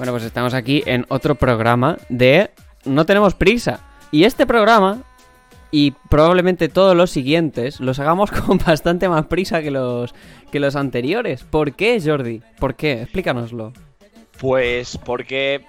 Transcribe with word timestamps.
Bueno, 0.00 0.14
pues 0.14 0.24
estamos 0.24 0.54
aquí 0.54 0.82
en 0.86 1.04
otro 1.10 1.34
programa 1.34 1.98
de 2.08 2.52
No 2.86 3.04
tenemos 3.04 3.34
prisa. 3.34 3.80
Y 4.10 4.24
este 4.24 4.46
programa, 4.46 5.02
y 5.70 5.90
probablemente 5.90 6.70
todos 6.70 6.96
los 6.96 7.10
siguientes, 7.10 7.80
los 7.80 7.98
hagamos 7.98 8.30
con 8.46 8.56
bastante 8.56 9.10
más 9.10 9.26
prisa 9.26 9.60
que 9.60 9.70
los, 9.70 10.14
que 10.50 10.58
los 10.58 10.74
anteriores. 10.74 11.44
¿Por 11.44 11.74
qué, 11.74 12.00
Jordi? 12.02 12.40
¿Por 12.58 12.76
qué? 12.76 13.02
Explícanoslo. 13.02 13.74
Pues 14.38 14.96
porque 14.96 15.66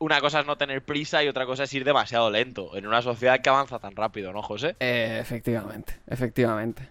una 0.00 0.20
cosa 0.20 0.40
es 0.40 0.46
no 0.46 0.56
tener 0.56 0.84
prisa 0.84 1.22
y 1.22 1.28
otra 1.28 1.46
cosa 1.46 1.62
es 1.62 1.72
ir 1.74 1.84
demasiado 1.84 2.32
lento 2.32 2.76
en 2.76 2.88
una 2.88 3.02
sociedad 3.02 3.40
que 3.40 3.50
avanza 3.50 3.78
tan 3.78 3.94
rápido, 3.94 4.32
¿no, 4.32 4.42
José? 4.42 4.74
Eh, 4.80 5.18
efectivamente, 5.20 6.00
efectivamente. 6.08 6.88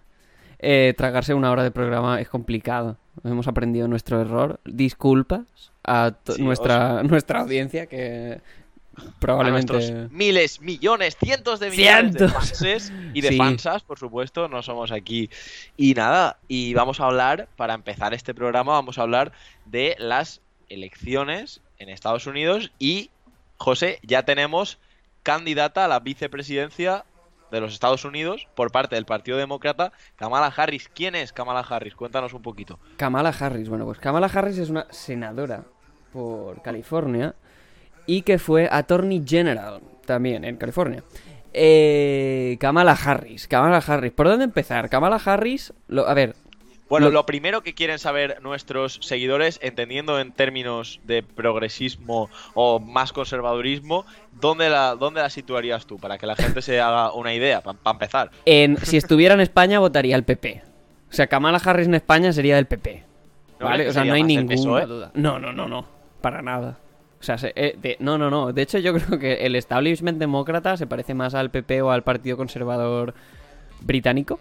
Eh, 0.60 0.94
tragarse 0.96 1.34
una 1.34 1.52
hora 1.52 1.64
de 1.64 1.72
programa 1.72 2.22
es 2.22 2.30
complicado. 2.30 2.96
Hemos 3.26 3.50
aprendido 3.50 3.90
nuestro 3.90 4.22
error. 4.22 4.62
Disculpas 4.64 5.73
a 5.84 6.14
Sí, 6.28 6.42
nuestra, 6.42 7.04
nuestra 7.04 7.42
audiencia 7.42 7.88
que 7.88 8.42
probablemente... 9.20 10.08
Miles, 10.12 10.62
millones, 10.62 11.18
cientos 11.18 11.60
de 11.60 11.70
millones 11.72 12.14
de 12.14 12.28
fanses 12.28 12.94
y 13.14 13.22
de 13.22 13.30
Sí. 13.30 13.38
fansas, 13.38 13.84
por 13.84 13.98
supuesto, 13.98 14.48
no 14.48 14.62
somos 14.62 14.92
aquí. 14.92 15.30
Y 15.78 15.94
nada, 15.96 16.38
y 16.48 16.74
vamos 16.74 17.00
a 17.00 17.06
hablar, 17.06 17.48
para 17.56 17.74
empezar 17.74 18.14
este 18.14 18.34
programa, 18.34 18.74
vamos 18.74 18.98
a 18.98 19.02
hablar 19.02 19.32
de 19.66 19.96
las 19.98 20.42
elecciones 20.70 21.62
en 21.80 21.90
Estados 21.90 22.28
Unidos 22.28 22.72
y, 22.80 23.10
José, 23.58 24.00
ya 24.04 24.24
tenemos 24.24 24.80
candidata 25.24 25.86
a 25.86 25.88
la 25.88 26.00
vicepresidencia 26.00 27.06
de 27.52 27.62
los 27.62 27.74
Estados 27.74 28.04
Unidos 28.04 28.48
por 28.56 28.72
parte 28.72 28.96
del 28.96 29.06
Partido 29.06 29.38
Demócrata, 29.38 29.92
Kamala 30.16 30.48
Harris. 30.56 30.90
¿Quién 30.94 31.14
es 31.16 31.32
Kamala 31.34 31.60
Harris? 31.62 31.94
Cuéntanos 31.96 32.34
un 32.34 32.42
poquito. 32.42 32.80
Kamala 32.98 33.30
Harris. 33.30 33.70
Bueno, 33.70 33.86
pues 33.86 34.00
Kamala 34.00 34.26
Harris 34.28 34.58
es 34.58 34.70
una 34.70 34.88
senadora 34.90 35.64
por 36.14 36.62
California 36.62 37.34
y 38.06 38.22
que 38.22 38.38
fue 38.40 38.70
Attorney 38.72 39.22
General 39.26 39.82
también 40.06 40.46
en 40.46 40.56
California. 40.58 41.04
Eh, 41.56 42.58
Kamala 42.60 42.94
Harris, 42.94 43.48
Kamala 43.48 43.78
Harris. 43.78 44.12
¿Por 44.12 44.28
dónde 44.28 44.46
empezar? 44.46 44.90
Kamala 44.90 45.18
Harris, 45.24 45.74
lo- 45.88 46.08
a 46.08 46.14
ver, 46.14 46.36
Bueno, 46.90 47.08
Lo- 47.08 47.14
lo 47.14 47.26
primero 47.26 47.64
que 47.64 47.74
quieren 47.74 47.98
saber 47.98 48.40
nuestros 48.44 49.00
seguidores, 49.02 49.58
entendiendo 49.64 50.20
en 50.20 50.32
términos 50.32 51.00
de 51.06 51.24
progresismo 51.24 52.30
o 52.54 52.80
más 52.80 53.14
conservadurismo, 53.14 54.06
¿dónde 54.40 54.70
la, 54.70 54.94
dónde 54.96 55.22
la 55.22 55.30
situarías 55.32 55.88
tú? 55.88 55.98
Para 55.98 56.20
que 56.20 56.28
la 56.28 56.36
gente 56.36 56.62
se 56.62 56.80
haga 56.82 57.12
una 57.14 57.34
idea, 57.34 57.62
para 57.62 57.78
empezar. 57.92 58.30
en, 58.46 58.78
si 58.86 58.98
estuviera 58.98 59.34
en 59.34 59.40
España 59.42 59.80
votaría 59.80 60.16
al 60.16 60.24
PP. 60.24 60.62
O 61.10 61.14
sea, 61.14 61.26
Kamala 61.28 61.58
Harris 61.64 61.88
en 61.88 61.96
España 61.96 62.32
sería 62.34 62.58
del 62.58 62.68
PP. 62.68 63.04
¿No 63.60 63.66
¿Vale? 63.68 63.88
O 63.90 63.94
sea, 63.94 64.04
no 64.04 64.14
hay 64.14 64.24
ninguna 64.24 64.56
PSOE? 64.56 64.86
duda. 64.86 65.12
No, 65.16 65.40
no, 65.40 65.52
no, 65.52 65.68
no. 65.68 65.88
Para 66.24 66.42
nada. 66.42 66.80
O 67.20 67.24
sea, 67.24 67.38
se- 67.38 67.54
eh, 67.56 67.78
de- 67.80 67.98
no, 68.00 68.18
no, 68.18 68.30
no. 68.32 68.52
De 68.54 68.62
hecho, 68.64 68.80
yo 68.80 68.94
creo 68.98 69.20
que 69.20 69.46
el 69.46 69.56
establishment 69.56 70.18
demócrata 70.18 70.76
se 70.78 70.88
parece 70.88 71.14
más 71.14 71.34
al 71.36 71.52
PP 71.52 71.82
o 71.82 71.92
al 71.92 72.04
Partido 72.04 72.38
Conservador 72.38 73.14
británico 73.82 74.40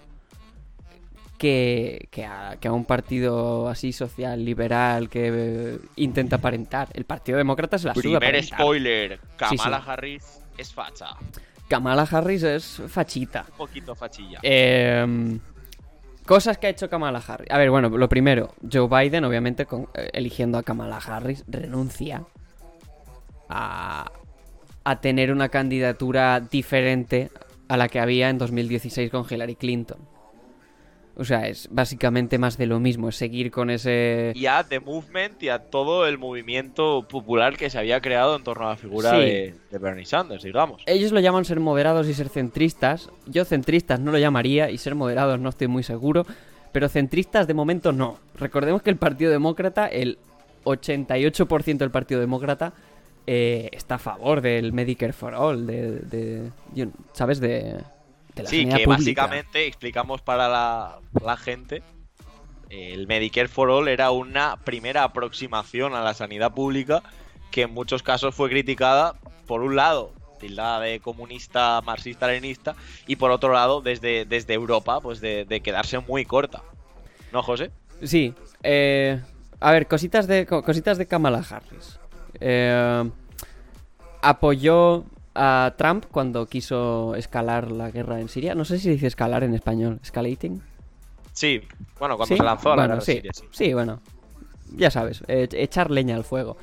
que, 1.38 2.06
que, 2.12 2.24
a, 2.24 2.56
que 2.60 2.68
a 2.68 2.72
un 2.72 2.84
partido 2.84 3.68
así 3.68 3.92
social, 3.92 4.44
liberal, 4.44 5.08
que 5.08 5.30
eh, 5.34 5.78
intenta 5.96 6.36
aparentar. 6.36 6.88
El 6.94 7.04
Partido 7.04 7.36
Demócrata 7.38 7.78
se 7.78 7.88
la 7.88 7.94
suda 7.94 8.02
Primer 8.02 8.22
aparentar. 8.22 8.58
spoiler, 8.60 9.20
Kamala 9.36 9.78
sí. 9.78 9.84
Harris 9.90 10.40
es 10.56 10.72
facha. 10.72 11.06
Kamala 11.68 12.02
Harris 12.02 12.42
es 12.44 12.82
fachita. 12.88 13.44
Un 13.50 13.56
poquito 13.56 13.94
fachilla. 13.96 14.38
Eh, 14.42 15.38
cosas 16.26 16.58
que 16.58 16.66
ha 16.66 16.70
hecho 16.70 16.88
Kamala 16.88 17.22
Harris. 17.26 17.50
A 17.50 17.58
ver, 17.58 17.70
bueno, 17.70 17.88
lo 17.88 18.08
primero, 18.08 18.54
Joe 18.70 18.88
Biden, 18.88 19.24
obviamente, 19.24 19.66
eh, 19.94 20.10
eligiendo 20.12 20.58
a 20.58 20.62
Kamala 20.62 20.98
Harris, 20.98 21.44
renuncia 21.48 22.24
a, 23.48 24.10
a 24.84 25.00
tener 25.00 25.32
una 25.32 25.48
candidatura 25.48 26.40
diferente 26.40 27.30
a 27.68 27.76
la 27.76 27.88
que 27.88 28.00
había 28.00 28.28
en 28.28 28.38
2016 28.38 29.10
con 29.10 29.26
Hillary 29.28 29.56
Clinton. 29.56 30.11
O 31.14 31.24
sea, 31.24 31.46
es 31.46 31.68
básicamente 31.70 32.38
más 32.38 32.56
de 32.56 32.64
lo 32.66 32.80
mismo, 32.80 33.10
es 33.10 33.16
seguir 33.16 33.50
con 33.50 33.68
ese... 33.68 34.32
Y 34.34 34.46
a 34.46 34.64
The 34.64 34.80
Movement 34.80 35.42
y 35.42 35.50
a 35.50 35.58
todo 35.58 36.06
el 36.06 36.16
movimiento 36.16 37.06
popular 37.06 37.56
que 37.58 37.68
se 37.68 37.78
había 37.78 38.00
creado 38.00 38.34
en 38.34 38.42
torno 38.44 38.66
a 38.66 38.70
la 38.70 38.76
figura 38.76 39.10
Sí. 39.10 39.16
de, 39.18 39.54
de 39.70 39.78
Bernie 39.78 40.06
Sanders, 40.06 40.42
digamos. 40.42 40.82
Ellos 40.86 41.12
lo 41.12 41.20
llaman 41.20 41.44
ser 41.44 41.60
moderados 41.60 42.08
y 42.08 42.14
ser 42.14 42.30
centristas. 42.30 43.10
Yo 43.26 43.44
centristas 43.44 44.00
no 44.00 44.10
lo 44.10 44.18
llamaría 44.18 44.70
y 44.70 44.78
ser 44.78 44.94
moderados 44.94 45.38
no 45.38 45.50
estoy 45.50 45.68
muy 45.68 45.82
seguro. 45.82 46.24
Pero 46.72 46.88
centristas 46.88 47.46
de 47.46 47.52
momento 47.52 47.92
no. 47.92 48.18
Recordemos 48.38 48.80
que 48.80 48.88
el 48.88 48.96
Partido 48.96 49.30
Demócrata, 49.30 49.86
el 49.88 50.16
88% 50.64 51.76
del 51.76 51.90
Partido 51.90 52.20
Demócrata, 52.20 52.72
eh, 53.26 53.68
está 53.72 53.96
a 53.96 53.98
favor 53.98 54.40
del 54.40 54.72
Medicare 54.72 55.12
for 55.12 55.34
All, 55.34 55.66
de, 55.66 55.98
de- 56.00 56.50
¿sabes? 57.12 57.38
De, 57.40 57.76
de 58.34 58.42
la 58.42 58.48
Sí, 58.48 58.64
que 58.64 58.70
pública. 58.70 58.88
básicamente 58.88 59.66
explicamos 59.66 60.20
para 60.22 60.48
la, 60.48 60.98
la 61.24 61.36
gente. 61.36 61.82
El 62.70 63.06
Medicare 63.06 63.48
for 63.48 63.68
All 63.70 63.88
era 63.88 64.10
una 64.10 64.56
primera 64.56 65.04
aproximación 65.04 65.94
a 65.94 66.00
la 66.02 66.14
sanidad 66.14 66.54
pública 66.54 67.02
que 67.50 67.62
en 67.62 67.74
muchos 67.74 68.02
casos 68.02 68.34
fue 68.34 68.48
criticada, 68.48 69.14
por 69.46 69.60
un 69.60 69.76
lado, 69.76 70.12
tildada 70.40 70.80
de 70.80 70.98
comunista, 71.00 71.82
marxista-leninista, 71.82 72.74
y 73.06 73.16
por 73.16 73.30
otro 73.30 73.52
lado, 73.52 73.82
desde, 73.82 74.24
desde 74.24 74.54
Europa, 74.54 75.00
pues 75.02 75.20
de, 75.20 75.44
de 75.44 75.60
quedarse 75.60 75.98
muy 75.98 76.24
corta. 76.24 76.62
¿No, 77.30 77.42
José? 77.42 77.70
Sí. 78.02 78.34
eh, 78.62 79.20
a 79.60 79.70
ver, 79.70 79.86
cositas 79.86 80.26
de, 80.26 80.46
co- 80.46 80.62
cositas 80.64 80.96
de 80.96 81.06
Kamala 81.06 81.44
Harris. 81.48 81.98
Eh, 82.40 83.10
apoyó 84.22 85.04
a 85.34 85.74
Trump 85.76 86.06
cuando 86.10 86.46
quiso 86.46 87.14
escalar 87.14 87.70
la 87.70 87.90
guerra 87.90 88.20
en 88.20 88.28
Siria. 88.28 88.54
No 88.54 88.64
sé 88.64 88.78
si 88.78 88.90
dice 88.90 89.06
escalar 89.06 89.44
en 89.44 89.54
español. 89.54 89.98
Escalating. 90.02 90.62
Sí, 91.32 91.62
bueno, 91.98 92.16
cuando 92.16 92.34
¿Sí? 92.34 92.38
se 92.38 92.44
lanzó 92.44 92.72
a 92.72 92.76
la 92.76 92.82
bueno, 92.82 92.94
guerra 92.94 93.04
sí, 93.06 93.12
siria, 93.14 93.32
sí. 93.34 93.44
sí, 93.50 93.72
bueno. 93.72 94.00
Ya 94.74 94.90
sabes, 94.90 95.22
eh, 95.28 95.48
echar 95.52 95.90
leña 95.90 96.16
al 96.16 96.24
fuego. 96.24 96.56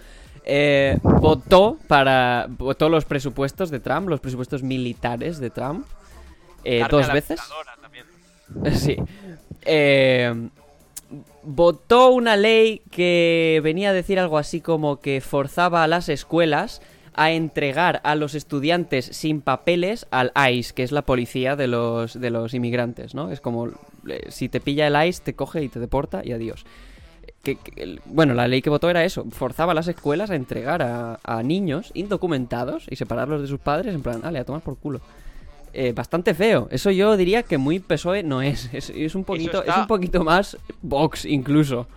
Eh, 0.45 0.97
votó 1.03 1.77
para. 1.87 2.45
Votó 2.49 2.89
los 2.89 3.05
presupuestos 3.05 3.69
de 3.71 3.79
Trump, 3.79 4.09
los 4.09 4.19
presupuestos 4.19 4.63
militares 4.63 5.39
de 5.39 5.49
Trump. 5.49 5.85
eh, 6.63 6.83
dos 6.89 7.11
veces. 7.11 7.39
Sí. 8.73 8.97
Votó 11.43 12.09
una 12.09 12.35
ley 12.35 12.81
que 12.91 13.61
venía 13.63 13.89
a 13.89 13.93
decir 13.93 14.19
algo 14.19 14.37
así 14.37 14.59
como 14.61 14.99
que 14.99 15.21
forzaba 15.21 15.83
a 15.83 15.87
las 15.87 16.09
escuelas 16.09 16.81
a 17.21 17.31
entregar 17.31 17.99
a 18.03 18.15
los 18.15 18.33
estudiantes 18.33 19.05
sin 19.05 19.41
papeles 19.41 20.07
al 20.09 20.31
ICE, 20.51 20.73
que 20.73 20.83
es 20.83 20.91
la 20.91 21.01
policía 21.01 21.55
de 21.55 21.67
los, 21.67 22.19
de 22.19 22.29
los 22.29 22.53
inmigrantes, 22.53 23.13
¿no? 23.13 23.29
Es 23.31 23.41
como, 23.41 23.67
eh, 24.07 24.27
si 24.29 24.47
te 24.49 24.59
pilla 24.59 24.87
el 24.87 25.07
ICE, 25.09 25.21
te 25.23 25.33
coge 25.33 25.63
y 25.63 25.69
te 25.69 25.79
deporta 25.79 26.21
y 26.23 26.31
adiós. 26.31 26.65
Que, 27.43 27.55
que- 27.55 27.83
el- 27.83 28.01
bueno, 28.05 28.33
la 28.33 28.47
ley 28.47 28.61
que 28.61 28.69
votó 28.69 28.89
era 28.89 29.03
eso, 29.03 29.25
forzaba 29.31 29.71
a 29.73 29.75
las 29.75 29.87
escuelas 29.87 30.29
a 30.29 30.35
entregar 30.35 30.81
a, 30.81 31.19
a 31.23 31.43
niños 31.43 31.91
indocumentados 31.93 32.85
y 32.89 32.95
separarlos 32.95 33.41
de 33.41 33.47
sus 33.47 33.59
padres 33.59 33.93
en 33.95 34.01
plan, 34.01 34.21
dale, 34.21 34.39
a 34.39 34.45
tomar 34.45 34.61
por 34.61 34.77
culo. 34.77 35.01
Eh, 35.73 35.93
bastante 35.93 36.33
feo. 36.33 36.67
Eso 36.71 36.89
yo 36.89 37.15
diría 37.15 37.43
que 37.43 37.57
muy 37.57 37.79
PSOE 37.79 38.23
no 38.23 38.41
es. 38.41 38.73
Es, 38.73 38.89
es 38.89 39.13
un 39.15 39.23
poquito, 39.23 39.59
está- 39.59 39.71
es 39.73 39.77
un 39.81 39.87
poquito 39.87 40.23
más 40.23 40.57
Vox 40.81 41.25
incluso. 41.25 41.87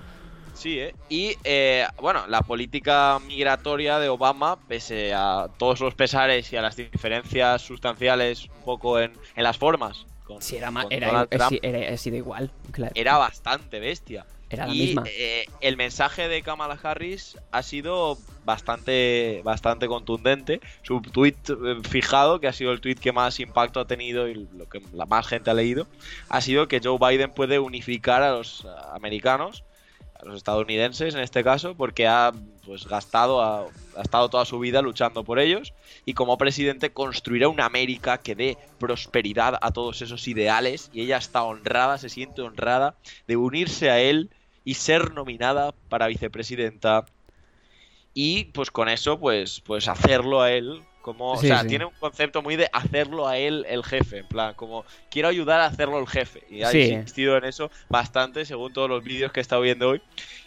Sí, 0.63 0.79
¿eh? 0.79 0.95
Y 1.09 1.37
eh, 1.43 1.85
bueno, 2.01 2.25
la 2.29 2.43
política 2.43 3.19
migratoria 3.27 3.99
de 3.99 4.09
Obama, 4.09 4.57
pese 4.69 5.13
a 5.13 5.49
todos 5.59 5.81
los 5.81 5.95
pesares 5.97 6.53
y 6.53 6.57
a 6.57 6.63
las 6.63 6.77
diferencias 6.77 7.63
sustanciales 7.63 8.45
un 8.59 8.65
poco 8.65 9.01
en, 9.01 9.13
en 9.35 9.43
las 9.43 9.59
formas, 9.59 10.07
con, 10.25 10.41
Si 10.41 10.57
era, 10.57 10.71
con 10.71 10.87
era, 10.93 11.27
Trump, 11.27 11.59
era, 11.63 11.93
ha 11.93 11.97
sido 11.97 12.17
igual, 12.17 12.53
claro. 12.71 12.93
era 12.95 13.19
bastante 13.19 13.81
bestia. 13.81 14.25
Era 14.51 14.67
la 14.69 14.75
y 14.75 14.79
misma. 14.79 15.03
eh, 15.07 15.47
el 15.63 15.77
mensaje 15.77 16.29
de 16.29 16.43
Kamala 16.43 16.79
Harris 16.81 17.39
ha 17.51 17.63
sido 17.63 18.17
bastante, 18.45 19.41
bastante 19.45 19.89
contundente. 19.89 20.61
Su 20.83 21.01
tweet 21.01 21.35
eh, 21.49 21.81
fijado, 21.89 22.39
que 22.39 22.47
ha 22.47 22.53
sido 22.53 22.71
el 22.71 22.81
tweet 22.81 22.97
que 22.97 23.11
más 23.13 23.41
impacto 23.41 23.81
ha 23.81 23.87
tenido 23.87 24.29
y 24.29 24.35
lo 24.35 24.69
que 24.69 24.81
la 24.93 25.07
más 25.07 25.27
gente 25.27 25.51
ha 25.51 25.55
leído, 25.55 25.89
ha 26.29 26.41
sido 26.41 26.69
que 26.69 26.81
Joe 26.85 26.99
Biden 27.01 27.33
puede 27.33 27.59
unificar 27.59 28.23
a 28.23 28.31
los 28.33 28.65
eh, 28.65 28.69
americanos, 28.93 29.65
los 30.25 30.37
estadounidenses 30.37 31.15
en 31.15 31.21
este 31.21 31.43
caso, 31.43 31.75
porque 31.75 32.07
ha 32.07 32.33
pues 32.65 32.87
gastado, 32.87 33.43
ha, 33.43 33.67
ha 33.97 34.03
estado 34.03 34.29
toda 34.29 34.45
su 34.45 34.59
vida 34.59 34.83
luchando 34.83 35.25
por 35.25 35.39
ellos 35.39 35.73
y 36.05 36.15
como 36.15 36.39
presidente 36.39 36.93
construirá 36.93 37.49
una 37.49 37.67
América 37.67 38.19
que 38.19 38.35
dé 38.35 38.59
prosperidad 38.79 39.59
a 39.61 39.73
todos 39.73 40.01
esos 40.03 40.27
ideales 40.29 40.91
y 40.93 41.03
ella 41.03 41.17
está 41.17 41.43
honrada, 41.43 41.99
se 41.99 42.09
siente 42.09 42.43
honrada 42.43 42.95
de 43.27 43.37
unirse 43.37 43.91
a 43.91 44.01
él 44.01 44.31
y 44.65 44.75
ser 44.75 45.13
nominada 45.13 45.75
para 45.89 46.07
vicepresidenta. 46.07 47.05
Y 48.15 48.45
pues 48.47 48.71
con 48.71 48.89
eso 48.89 49.19
pues 49.19 49.61
pues 49.61 49.89
hacerlo 49.89 50.43
a 50.43 50.53
él 50.53 50.83
Como, 51.03 51.37
Sí, 51.37 51.47
o 51.47 51.49
sea, 51.49 51.61
sí. 51.63 51.69
tiene 51.69 51.85
un 51.85 51.93
concepto 51.99 52.41
muy 52.43 52.57
de 52.57 52.69
hacerlo 52.73 53.27
a 53.29 53.37
él 53.37 53.67
el 53.69 53.83
jefe, 53.85 54.19
en 54.19 54.27
plan, 54.27 54.55
como 54.55 54.85
quiero 55.11 55.29
ayudar 55.29 55.61
a 55.61 55.67
hacerlo 55.67 55.99
el 55.99 56.07
jefe. 56.07 56.45
Y 56.49 56.63
ha 56.63 56.71
Sí. 56.71 56.79
insistido 56.93 57.37
en 57.37 57.45
eso 57.45 57.71
bastante, 57.89 58.45
según 58.45 58.73
todos 58.73 58.89
los 58.89 59.03
vídeos 59.05 59.33
que 59.33 59.41
he 59.41 59.43
estado 59.43 59.61
viendo 59.63 59.89
hoy. 59.91 60.01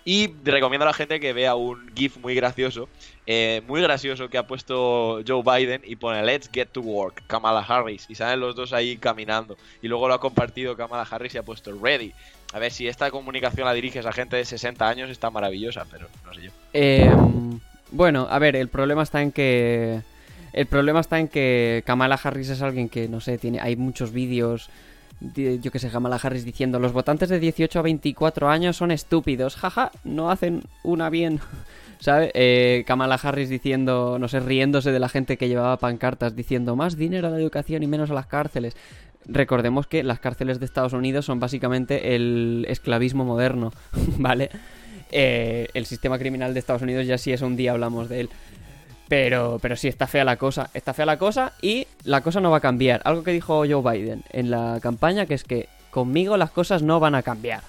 Y 0.05 0.31
recomiendo 0.43 0.85
a 0.85 0.87
la 0.87 0.93
gente 0.93 1.19
que 1.19 1.33
vea 1.33 1.55
un 1.55 1.91
GIF 1.95 2.17
muy 2.17 2.35
gracioso, 2.35 2.87
eh, 3.27 3.61
muy 3.67 3.81
gracioso 3.81 4.29
que 4.29 4.37
ha 4.37 4.47
puesto 4.47 5.21
Joe 5.27 5.41
Biden 5.43 5.81
y 5.83 5.95
pone 5.97 6.23
Let's 6.23 6.49
get 6.53 6.67
to 6.67 6.81
work, 6.81 7.23
Kamala 7.27 7.59
Harris. 7.61 8.05
Y 8.07 8.15
salen 8.15 8.39
los 8.39 8.55
dos 8.55 8.71
ahí 8.71 8.97
caminando. 8.97 9.57
Y 9.81 9.87
luego 9.87 10.07
lo 10.07 10.13
ha 10.13 10.19
compartido 10.19 10.77
Kamala 10.77 11.07
Harris 11.09 11.35
y 11.35 11.37
ha 11.37 11.43
puesto 11.43 11.71
Ready. 11.77 12.13
A 12.53 12.59
ver, 12.59 12.71
si 12.71 12.87
esta 12.87 13.11
comunicación 13.11 13.65
la 13.65 13.73
diriges 13.73 14.05
a 14.05 14.13
gente 14.13 14.37
de 14.37 14.45
60 14.45 14.87
años 14.87 15.09
está 15.09 15.29
maravillosa, 15.31 15.85
pero 15.91 16.07
no 16.23 16.33
sé 16.33 16.43
yo. 16.43 16.51
Eh, 16.71 17.11
bueno, 17.91 18.27
a 18.29 18.39
ver, 18.39 18.55
el 18.55 18.69
problema 18.69 19.03
está 19.03 19.21
en 19.21 19.31
que. 19.31 20.01
El 20.55 20.67
problema 20.67 21.01
está 21.01 21.19
en 21.19 21.27
que 21.27 21.83
Kamala 21.85 22.15
Harris 22.23 22.49
es 22.49 22.61
alguien 22.61 22.87
que, 22.87 23.09
no 23.09 23.19
sé, 23.19 23.37
tiene. 23.37 23.59
Hay 23.59 23.75
muchos 23.75 24.11
vídeos. 24.11 24.69
de- 25.19 25.59
yo 25.59 25.71
que 25.71 25.79
sé, 25.79 25.89
Kamala 25.89 26.17
Harris 26.21 26.43
diciendo: 26.45 26.79
Los 26.79 26.91
votantes 26.93 27.29
de 27.29 27.39
18 27.39 27.79
a 27.79 27.81
24 27.81 28.49
años 28.49 28.75
son 28.77 28.91
estúpidos, 28.91 29.55
jaja, 29.55 29.91
no 30.03 30.29
hacen 30.31 30.63
una 30.83 31.09
bien. 31.09 31.39
¿Sabe? 31.99 32.31
Eh, 32.33 32.83
Kamala 32.85 33.15
Harris 33.15 33.47
diciendo, 33.49 34.17
no 34.19 34.27
sé, 34.27 34.39
riéndose 34.41 34.91
de 34.91 34.99
la 34.99 35.07
gente 35.09 35.37
que 35.37 35.47
llevaba 35.47 35.77
pancartas 35.77 36.35
diciendo 36.35 36.75
más 36.75 36.97
dinero 36.97 37.27
a 37.27 37.31
la 37.31 37.37
educación 37.39 37.81
y 37.83 37.87
menos 37.87 38.11
a 38.11 38.13
las 38.13 38.27
cárceles. 38.27 38.75
Recordemos 39.25 39.87
que 39.87 40.03
las 40.03 40.19
cárceles 40.19 40.59
de 40.59 40.65
Estados 40.65 40.93
Unidos 40.93 41.25
son 41.25 41.39
básicamente 41.39 42.15
el 42.15 42.65
esclavismo 42.69 43.23
moderno, 43.25 43.71
¿vale? 44.19 44.49
Eh, 45.11 45.67
el 45.73 45.85
sistema 45.85 46.19
criminal 46.19 46.53
de 46.53 46.59
Estados 46.59 46.81
Unidos 46.81 47.07
ya 47.07 47.17
sí 47.17 47.31
es 47.31 47.41
un 47.41 47.55
día 47.55 47.71
hablamos 47.71 48.09
de 48.09 48.19
él. 48.21 48.29
Pero, 49.07 49.59
pero 49.61 49.75
sí, 49.75 49.87
está 49.87 50.07
fea 50.07 50.23
la 50.23 50.37
cosa. 50.37 50.69
Está 50.73 50.93
fea 50.93 51.05
la 51.05 51.19
cosa 51.19 51.53
y 51.61 51.87
la 52.03 52.21
cosa 52.21 52.41
no 52.41 52.51
va 52.51 52.57
a 52.57 52.61
cambiar. 52.61 53.01
Algo 53.05 53.23
que 53.23 53.31
dijo 53.31 53.63
Joe 53.67 53.81
Biden 53.81 54.23
en 54.31 54.49
la 54.49 54.79
campaña, 54.81 55.25
que 55.25 55.35
es 55.35 55.43
que 55.43 55.69
conmigo 55.91 56.37
las 56.37 56.51
cosas 56.51 56.81
no 56.81 56.99
van 56.99 57.15
a 57.15 57.23
cambiar. 57.23 57.61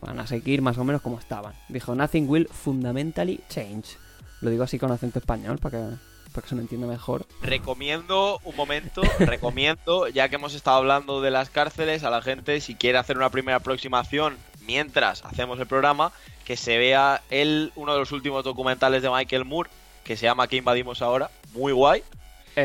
Van 0.00 0.18
a 0.18 0.26
seguir 0.26 0.62
más 0.62 0.78
o 0.78 0.84
menos 0.84 1.02
como 1.02 1.18
estaban. 1.18 1.54
Dijo, 1.68 1.94
nothing 1.94 2.28
will 2.28 2.48
fundamentally 2.48 3.40
change. 3.48 3.96
Lo 4.40 4.50
digo 4.50 4.64
así 4.64 4.78
con 4.78 4.90
acento 4.90 5.18
español 5.18 5.58
para 5.58 5.78
que, 5.78 5.96
para 6.32 6.42
que 6.42 6.48
se 6.48 6.54
me 6.54 6.62
entienda 6.62 6.86
mejor. 6.86 7.26
Recomiendo 7.42 8.40
un 8.44 8.56
momento, 8.56 9.02
recomiendo, 9.18 10.08
ya 10.08 10.28
que 10.28 10.36
hemos 10.36 10.54
estado 10.54 10.78
hablando 10.78 11.20
de 11.20 11.30
las 11.30 11.50
cárceles, 11.50 12.02
a 12.02 12.10
la 12.10 12.22
gente, 12.22 12.60
si 12.60 12.74
quiere 12.74 12.98
hacer 12.98 13.18
una 13.18 13.30
primera 13.30 13.58
aproximación 13.58 14.36
mientras 14.66 15.24
hacemos 15.24 15.58
el 15.60 15.66
programa, 15.66 16.12
que 16.44 16.56
se 16.56 16.78
vea 16.78 17.22
el, 17.30 17.72
uno 17.76 17.92
de 17.92 17.98
los 18.00 18.12
últimos 18.12 18.44
documentales 18.44 19.02
de 19.02 19.10
Michael 19.10 19.44
Moore, 19.44 19.70
que 20.04 20.16
se 20.16 20.26
llama 20.26 20.48
¿Qué 20.48 20.56
invadimos 20.56 21.02
ahora? 21.02 21.30
Muy 21.54 21.72
guay. 21.72 22.02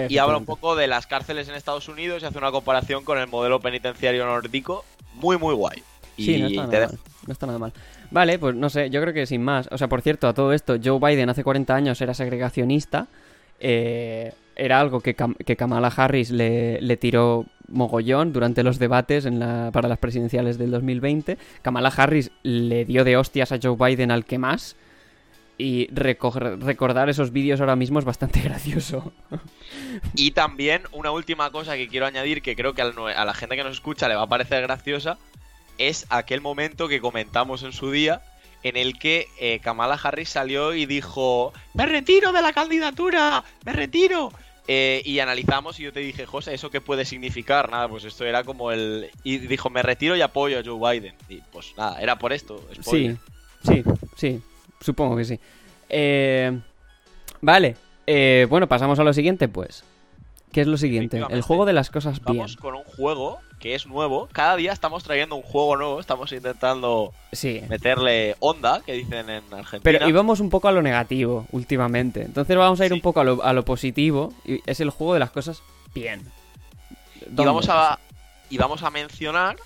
Y 0.09 0.17
habla 0.17 0.37
un 0.37 0.45
poco 0.45 0.75
de 0.75 0.87
las 0.87 1.07
cárceles 1.07 1.47
en 1.47 1.55
Estados 1.55 1.87
Unidos 1.87 2.21
y 2.21 2.25
hace 2.25 2.37
una 2.37 2.51
comparación 2.51 3.03
con 3.05 3.17
el 3.17 3.27
modelo 3.27 3.59
penitenciario 3.59 4.25
nórdico. 4.25 4.83
Muy, 5.13 5.37
muy 5.37 5.53
guay. 5.53 5.83
Y 6.17 6.25
Sí, 6.25 6.41
no 6.41 6.47
está, 6.47 6.67
te 6.69 6.77
nada 6.77 6.87
mal, 6.87 6.99
no 7.27 7.31
está 7.33 7.45
nada 7.47 7.59
mal. 7.59 7.73
Vale, 8.11 8.39
pues 8.39 8.55
no 8.55 8.69
sé, 8.69 8.89
yo 8.89 9.01
creo 9.01 9.13
que 9.13 9.25
sin 9.25 9.43
más. 9.43 9.69
O 9.71 9.77
sea, 9.77 9.87
por 9.87 10.01
cierto, 10.01 10.27
a 10.27 10.33
todo 10.33 10.53
esto, 10.53 10.75
Joe 10.83 10.99
Biden 10.99 11.29
hace 11.29 11.43
40 11.43 11.73
años 11.75 12.01
era 12.01 12.13
segregacionista. 12.13 13.07
eh, 13.59 14.33
era 14.57 14.79
algo 14.79 15.01
que, 15.01 15.15
que 15.15 15.55
Kamala 15.57 15.89
Harris 15.89 16.31
le, 16.31 16.81
le 16.81 16.95
tiró 16.97 17.45
mogollón 17.67 18.31
durante 18.31 18.63
los 18.63 18.79
debates 18.79 19.25
en 19.25 19.39
la, 19.39 19.69
para 19.73 19.89
las 19.89 19.97
presidenciales 19.97 20.57
del 20.57 20.71
2020. 20.71 21.37
Kamala 21.61 21.89
Harris 21.89 22.31
le 22.43 22.85
dio 22.85 23.03
de 23.03 23.17
hostias 23.17 23.51
a 23.51 23.59
Joe 23.61 23.75
Biden 23.77 24.11
al 24.11 24.23
que 24.25 24.37
más. 24.37 24.75
Y 25.57 25.87
reco- 25.87 26.59
recordar 26.59 27.09
esos 27.09 27.31
vídeos 27.31 27.61
ahora 27.61 27.75
mismo 27.75 27.99
es 27.99 28.05
bastante 28.05 28.39
gracioso. 28.43 29.13
Y 30.15 30.31
también 30.31 30.83
una 30.91 31.11
última 31.11 31.49
cosa 31.51 31.75
que 31.75 31.87
quiero 31.87 32.05
añadir, 32.05 32.41
que 32.41 32.55
creo 32.55 32.73
que 32.73 32.81
a 32.81 33.25
la 33.25 33.33
gente 33.33 33.55
que 33.55 33.63
nos 33.63 33.73
escucha 33.73 34.07
le 34.09 34.15
va 34.15 34.23
a 34.23 34.27
parecer 34.27 34.61
graciosa, 34.63 35.17
es 35.77 36.05
aquel 36.09 36.41
momento 36.41 36.87
que 36.87 36.99
comentamos 37.01 37.63
en 37.63 37.71
su 37.73 37.91
día, 37.91 38.21
en 38.63 38.75
el 38.77 38.97
que 38.99 39.27
eh, 39.39 39.59
Kamala 39.59 39.99
Harris 40.01 40.29
salió 40.29 40.73
y 40.73 40.85
dijo, 40.85 41.53
me 41.73 41.85
retiro 41.85 42.31
de 42.31 42.41
la 42.41 42.51
candidatura, 42.53 43.43
me 43.65 43.73
retiro. 43.73 44.31
Eh, 44.67 45.03
y 45.05 45.19
analizamos 45.19 45.79
y 45.79 45.83
yo 45.83 45.93
te 45.93 45.99
dije, 45.99 46.25
José, 46.25 46.55
¿eso 46.55 46.71
qué 46.71 46.81
puede 46.81 47.05
significar? 47.05 47.69
Nada, 47.69 47.87
pues 47.87 48.03
esto 48.03 48.25
era 48.25 48.43
como 48.43 48.71
el... 48.71 49.11
Y 49.23 49.37
dijo, 49.37 49.69
me 49.69 49.83
retiro 49.83 50.15
y 50.15 50.21
apoyo 50.21 50.57
a 50.59 50.63
Joe 50.65 50.99
Biden. 50.99 51.13
Y 51.29 51.35
pues 51.51 51.73
nada, 51.77 52.01
era 52.01 52.17
por 52.17 52.33
esto. 52.33 52.67
spoiler. 52.81 53.17
Sí, 53.63 53.83
sí, 53.83 53.83
sí. 54.15 54.41
Supongo 54.85 55.15
que 55.17 55.25
sí. 55.25 55.39
Eh, 55.89 56.57
vale. 57.41 57.75
eh, 58.07 58.45
bueno, 58.49 58.67
pasamos 58.67 58.99
a 58.99 59.03
lo 59.03 59.13
siguiente, 59.13 59.47
pues. 59.47 59.83
¿Qué 60.51 60.61
es 60.61 60.67
lo 60.67 60.77
siguiente? 60.77 61.21
El 61.29 61.41
juego 61.41 61.65
de 61.65 61.73
las 61.73 61.89
cosas 61.89 62.23
bien. 62.23 62.37
Vamos 62.37 62.55
con 62.55 62.75
un 62.75 62.83
juego 62.83 63.39
que 63.59 63.75
es 63.75 63.87
nuevo. 63.87 64.29
Cada 64.31 64.55
día 64.55 64.71
estamos 64.71 65.03
trayendo 65.03 65.35
un 65.35 65.41
juego 65.41 65.75
nuevo. 65.75 65.99
Estamos 65.99 66.31
intentando 66.31 67.11
Sí. 67.33 67.61
meterle 67.67 68.35
onda, 68.39 68.81
que 68.85 68.93
dicen 68.93 69.29
en 69.29 69.43
Argentina. 69.53 69.81
Pero 69.83 70.07
íbamos 70.07 70.39
un 70.39 70.49
poco 70.49 70.69
a 70.69 70.71
lo 70.71 70.81
negativo 70.81 71.45
últimamente. 71.51 72.21
Entonces 72.21 72.55
vamos 72.55 72.79
a 72.79 72.85
ir 72.85 72.91
Sí. 72.91 72.95
un 72.95 73.01
poco 73.01 73.19
a 73.19 73.23
lo, 73.25 73.43
a 73.43 73.51
lo 73.51 73.65
positivo. 73.65 74.33
Y 74.45 74.61
es 74.65 74.79
el 74.79 74.91
juego 74.91 75.13
de 75.15 75.19
las 75.19 75.31
cosas 75.31 75.61
bien. 75.93 76.21
y 77.27 77.33
vamos 77.43 77.67
a 77.69 77.99
y 78.49 78.57
vamos 78.57 78.83
a 78.83 78.91
mencionar 78.91 79.57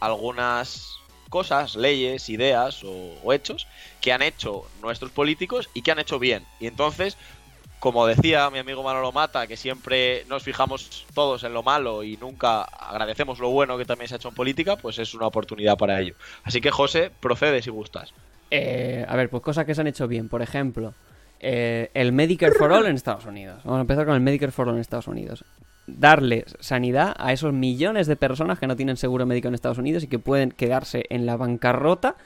algunas 0.00 0.88
cosas, 1.34 1.74
leyes, 1.74 2.28
ideas 2.28 2.84
o, 2.84 3.32
hechos 3.32 3.66
que 4.00 4.12
han 4.12 4.22
hecho 4.22 4.62
nuestros 4.80 5.10
políticos 5.10 5.68
y 5.74 5.82
que 5.82 5.90
han 5.90 5.98
hecho 5.98 6.20
bien. 6.20 6.44
Y 6.60 6.68
entonces, 6.68 7.16
como 7.80 8.06
decía 8.06 8.48
mi 8.50 8.60
amigo 8.60 8.84
Manolo 8.84 9.10
Mata, 9.10 9.48
que 9.48 9.56
siempre 9.56 10.24
nos 10.28 10.44
fijamos 10.44 11.04
todos 11.12 11.42
en 11.42 11.52
lo 11.52 11.64
malo 11.64 12.04
y 12.04 12.16
nunca 12.18 12.62
agradecemos 12.62 13.40
lo 13.40 13.50
bueno 13.50 13.76
que 13.76 13.84
también 13.84 14.06
se 14.06 14.14
ha 14.14 14.18
hecho 14.18 14.28
en 14.28 14.36
política, 14.36 14.76
pues 14.76 15.00
es 15.00 15.12
una 15.12 15.26
oportunidad 15.26 15.76
para 15.76 16.00
ello. 16.00 16.14
Así 16.44 16.60
que 16.60 16.70
José, 16.70 17.10
procede 17.18 17.62
si 17.62 17.70
gustas. 17.70 18.14
Eh, 18.52 19.04
a 19.08 19.16
ver, 19.16 19.28
pues 19.28 19.42
cosas 19.42 19.64
que 19.64 19.74
se 19.74 19.80
han 19.80 19.88
hecho 19.88 20.06
bien. 20.06 20.28
Por 20.28 20.40
ejemplo, 20.40 20.94
eh, 21.40 21.90
el 21.94 22.12
Medicare 22.12 22.52
for 22.52 22.70
All 22.70 22.86
en 22.86 22.94
Estados 22.94 23.24
Unidos. 23.24 23.60
Vamos 23.64 23.78
a 23.78 23.80
empezar 23.80 24.06
con 24.06 24.14
el 24.14 24.20
Medicare 24.20 24.52
for 24.52 24.68
All 24.68 24.76
en 24.76 24.80
Estados 24.80 25.08
Unidos. 25.08 25.44
Darle 25.86 26.44
sanidad 26.60 27.14
a 27.18 27.32
esos 27.32 27.52
millones 27.52 28.06
de 28.06 28.16
personas 28.16 28.58
que 28.58 28.66
no 28.66 28.76
tienen 28.76 28.96
seguro 28.96 29.26
médico 29.26 29.48
en 29.48 29.54
Estados 29.54 29.78
Unidos 29.78 30.02
y 30.02 30.06
que 30.06 30.18
pueden 30.18 30.50
quedarse 30.50 31.04
en 31.10 31.26
la 31.26 31.36
bancarrota 31.36 32.16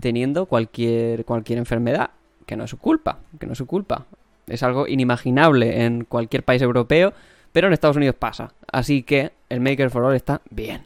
teniendo 0.00 0.46
cualquier, 0.46 1.24
cualquier 1.24 1.58
enfermedad. 1.58 2.10
Que 2.44 2.56
no 2.56 2.64
es 2.64 2.70
su 2.70 2.78
culpa, 2.78 3.18
que 3.40 3.46
no 3.46 3.52
es 3.52 3.58
su 3.58 3.66
culpa. 3.66 4.06
Es 4.46 4.62
algo 4.62 4.86
inimaginable 4.86 5.84
en 5.84 6.04
cualquier 6.04 6.44
país 6.44 6.62
europeo, 6.62 7.12
pero 7.52 7.66
en 7.66 7.72
Estados 7.72 7.96
Unidos 7.96 8.14
pasa. 8.16 8.52
Así 8.70 9.02
que 9.02 9.32
el 9.48 9.60
Medicare 9.60 9.90
for 9.90 10.04
All 10.04 10.14
está 10.14 10.40
bien. 10.50 10.84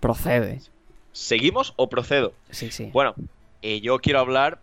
Procede. 0.00 0.60
¿Seguimos 1.12 1.72
o 1.76 1.88
procedo? 1.88 2.32
Sí, 2.50 2.70
sí. 2.70 2.90
Bueno, 2.92 3.14
eh, 3.62 3.80
yo 3.80 3.98
quiero 3.98 4.18
hablar, 4.18 4.58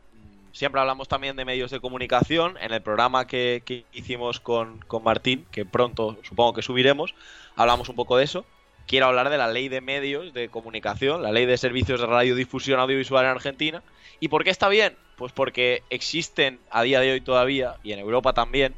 siempre 0.52 0.82
hablamos 0.82 1.08
también 1.08 1.36
de 1.36 1.46
medios 1.46 1.72
de 1.72 1.80
comunicación, 1.80 2.58
en 2.62 2.74
el 2.74 2.82
programa 2.82 3.28
que, 3.28 3.86
hicimos 3.94 4.40
con, 4.40 4.80
con 4.80 5.04
Martín, 5.04 5.46
que 5.52 5.66
pronto 5.66 6.18
supongo 6.24 6.54
que 6.54 6.62
subiremos, 6.62 7.16
hablamos 7.56 7.90
un 7.90 7.96
poco 7.96 8.18
de 8.18 8.24
eso. 8.24 8.46
Quiero 8.88 9.06
hablar 9.06 9.30
de 9.30 9.38
la 9.38 9.48
ley 9.48 9.70
de 9.70 9.82
medios 9.82 10.34
de 10.34 10.50
comunicación, 10.50 11.22
la 11.22 11.32
ley 11.32 11.46
de 11.46 11.58
servicios 11.58 12.02
de 12.02 12.08
radiodifusión 12.08 12.80
audiovisual 12.80 13.24
en 13.24 13.32
Argentina. 13.32 13.84
¿Y 14.20 14.30
por 14.30 14.44
qué 14.44 14.50
está 14.50 14.68
bien? 14.68 14.98
Pues 15.16 15.32
porque 15.32 15.84
existen 15.92 16.60
a 16.72 16.82
día 16.82 17.00
de 17.00 17.12
hoy 17.12 17.22
todavía, 17.22 17.76
y 17.84 17.92
en 17.92 18.00
Europa 18.00 18.34
también, 18.34 18.74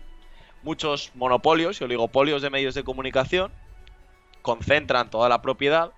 muchos 0.63 1.12
monopolios 1.16 1.80
y 1.80 1.86
oligopolios 1.86 2.42
de 2.42 2.50
medios 2.50 2.75
de 2.75 2.84
comunicación, 2.84 3.51
concentran 4.42 5.10
toda 5.10 5.30
la 5.30 5.42
propiedad 5.42 5.92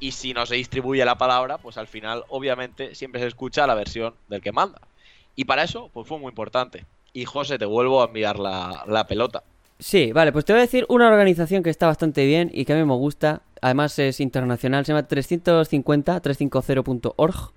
y 0.00 0.12
si 0.12 0.34
no 0.34 0.46
se 0.46 0.56
distribuye 0.56 1.04
la 1.04 1.16
palabra, 1.16 1.58
pues 1.58 1.78
al 1.78 1.86
final 1.86 2.24
obviamente 2.28 2.94
siempre 2.94 3.20
se 3.20 3.28
escucha 3.28 3.66
la 3.66 3.74
versión 3.74 4.14
del 4.28 4.40
que 4.40 4.52
manda. 4.52 4.80
Y 5.36 5.44
para 5.44 5.64
eso, 5.64 5.90
pues 5.92 6.06
fue 6.06 6.18
muy 6.18 6.30
importante. 6.30 6.84
Y 7.12 7.24
José, 7.24 7.58
te 7.58 7.64
vuelvo 7.64 8.02
a 8.02 8.06
enviar 8.06 8.38
la, 8.38 8.84
la 8.86 9.06
pelota. 9.06 9.42
Sí, 9.78 10.12
vale, 10.12 10.32
pues 10.32 10.44
te 10.44 10.52
voy 10.52 10.60
a 10.60 10.62
decir 10.62 10.86
una 10.88 11.08
organización 11.08 11.62
que 11.62 11.70
está 11.70 11.86
bastante 11.86 12.24
bien 12.24 12.50
y 12.52 12.64
que 12.64 12.72
a 12.72 12.76
mí 12.76 12.84
me 12.84 12.94
gusta. 12.94 13.42
Además 13.60 13.98
es 13.98 14.20
internacional, 14.20 14.84
se 14.84 14.92
llama 14.92 15.06
350, 15.06 16.22
350.org. 16.22 17.52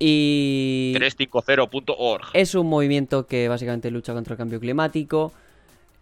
Y 0.00 0.94
350.org. 0.96 2.30
es 2.32 2.54
un 2.54 2.68
movimiento 2.68 3.26
que 3.26 3.48
básicamente 3.48 3.90
lucha 3.90 4.14
contra 4.14 4.34
el 4.34 4.38
cambio 4.38 4.60
climático. 4.60 5.32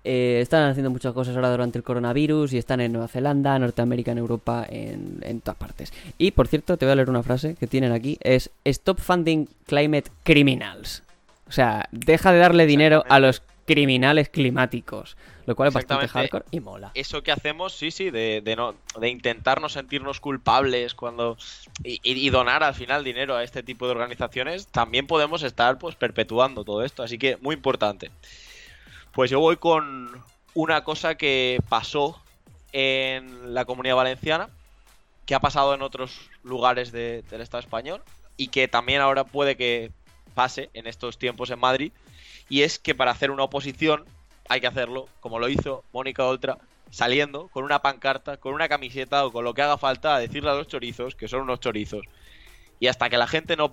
Eh, 0.08 0.40
están 0.40 0.70
haciendo 0.70 0.88
muchas 0.90 1.12
cosas 1.12 1.34
ahora 1.34 1.50
durante 1.50 1.78
el 1.78 1.82
coronavirus 1.82 2.52
y 2.52 2.58
están 2.58 2.80
en 2.80 2.92
Nueva 2.92 3.08
Zelanda, 3.08 3.58
Norteamérica, 3.58 4.12
en 4.12 4.18
Europa, 4.18 4.64
en, 4.68 5.18
en 5.22 5.40
todas 5.40 5.58
partes. 5.58 5.92
Y 6.16 6.30
por 6.30 6.46
cierto, 6.46 6.76
te 6.76 6.84
voy 6.86 6.92
a 6.92 6.94
leer 6.94 7.10
una 7.10 7.24
frase 7.24 7.56
que 7.56 7.66
tienen 7.66 7.90
aquí: 7.90 8.16
es 8.22 8.50
Stop 8.64 9.00
funding 9.00 9.48
climate 9.66 10.10
criminals. 10.22 11.02
O 11.48 11.52
sea, 11.52 11.88
deja 11.90 12.30
de 12.30 12.38
darle 12.38 12.66
dinero 12.66 13.02
a 13.08 13.18
los 13.18 13.42
criminales 13.66 14.28
climáticos. 14.28 15.16
Lo 15.44 15.54
cual 15.54 15.68
es 15.68 15.74
bastante 15.74 16.08
hardcore 16.08 16.44
y 16.50 16.58
mola. 16.60 16.90
Eso 16.94 17.22
que 17.22 17.30
hacemos, 17.30 17.72
sí, 17.72 17.90
sí, 17.92 18.10
de, 18.10 18.42
de 18.44 18.56
no, 18.56 18.74
de 19.00 19.08
intentar 19.08 19.60
no 19.60 19.68
sentirnos 19.68 20.18
culpables 20.18 20.94
cuando 20.94 21.36
y- 21.84 22.00
y 22.02 22.30
donar 22.30 22.64
al 22.64 22.74
final 22.74 23.04
dinero 23.04 23.36
a 23.36 23.44
este 23.44 23.62
tipo 23.62 23.86
de 23.86 23.92
organizaciones, 23.92 24.66
también 24.66 25.06
podemos 25.06 25.44
estar 25.44 25.78
pues 25.78 25.94
perpetuando 25.94 26.64
todo 26.64 26.84
esto. 26.84 27.02
Así 27.04 27.16
que 27.16 27.36
muy 27.40 27.54
importante. 27.54 28.10
Pues 29.16 29.30
yo 29.30 29.40
voy 29.40 29.56
con, 29.56 30.10
una 30.52 30.84
cosa 30.84 31.14
que 31.14 31.58
pasó 31.70 32.22
en 32.72 33.54
la 33.54 33.64
comunidad 33.64 33.96
valenciana, 33.96 34.50
que 35.24 35.34
ha 35.34 35.40
pasado 35.40 35.72
en 35.72 35.80
otros 35.80 36.28
lugares 36.42 36.92
de- 36.92 37.22
del 37.30 37.40
Estado 37.40 37.62
español 37.62 38.02
y 38.36 38.48
que 38.48 38.68
también 38.68 39.00
ahora 39.00 39.24
puede 39.24 39.56
que 39.56 39.90
pase 40.34 40.68
en 40.74 40.86
estos 40.86 41.16
tiempos 41.16 41.48
en 41.48 41.58
Madrid, 41.58 41.92
y 42.50 42.60
es 42.60 42.78
que 42.78 42.94
para 42.94 43.10
hacer 43.10 43.30
una 43.30 43.44
oposición 43.44 44.04
hay 44.50 44.60
que 44.60 44.66
hacerlo, 44.66 45.08
como 45.20 45.38
lo 45.38 45.48
hizo 45.48 45.82
Mónica 45.94 46.26
Oltra, 46.26 46.58
saliendo 46.90 47.48
con 47.48 47.64
una 47.64 47.80
pancarta, 47.80 48.36
con 48.36 48.52
una 48.52 48.68
camiseta 48.68 49.24
o 49.24 49.32
con 49.32 49.44
lo 49.44 49.54
que 49.54 49.62
haga 49.62 49.78
falta 49.78 50.14
a 50.14 50.18
decirle 50.20 50.50
a 50.50 50.54
los 50.54 50.68
chorizos 50.68 51.14
que 51.14 51.26
son 51.26 51.40
unos 51.40 51.60
chorizos. 51.60 52.04
Y 52.80 52.88
hasta 52.88 53.08
que 53.08 53.16
la 53.16 53.26
gente 53.26 53.56
no 53.56 53.72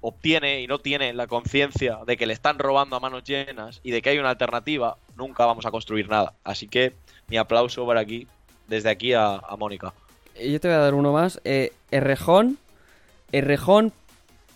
obtiene 0.00 0.60
y 0.62 0.66
no 0.66 0.78
tiene 0.78 1.12
la 1.12 1.26
conciencia 1.26 1.98
de 2.06 2.16
que 2.16 2.26
le 2.26 2.32
están 2.32 2.58
robando 2.58 2.96
a 2.96 3.00
manos 3.00 3.24
llenas 3.24 3.80
y 3.82 3.90
de 3.90 4.02
que 4.02 4.10
hay 4.10 4.18
una 4.18 4.30
alternativa, 4.30 4.96
nunca 5.16 5.46
vamos 5.46 5.66
a 5.66 5.70
construir 5.70 6.08
nada. 6.08 6.34
Así 6.44 6.68
que 6.68 6.94
mi 7.28 7.36
aplauso 7.36 7.86
para 7.86 8.00
aquí, 8.00 8.26
desde 8.68 8.90
aquí 8.90 9.12
a, 9.12 9.36
a 9.36 9.56
Mónica. 9.56 9.92
Eh, 10.34 10.52
Yo 10.52 10.60
te 10.60 10.68
voy 10.68 10.76
a 10.76 10.80
dar 10.80 10.94
uno 10.94 11.12
más. 11.12 11.40
Eh, 11.44 11.72
Errejón. 11.90 12.58
Errejón 13.32 13.92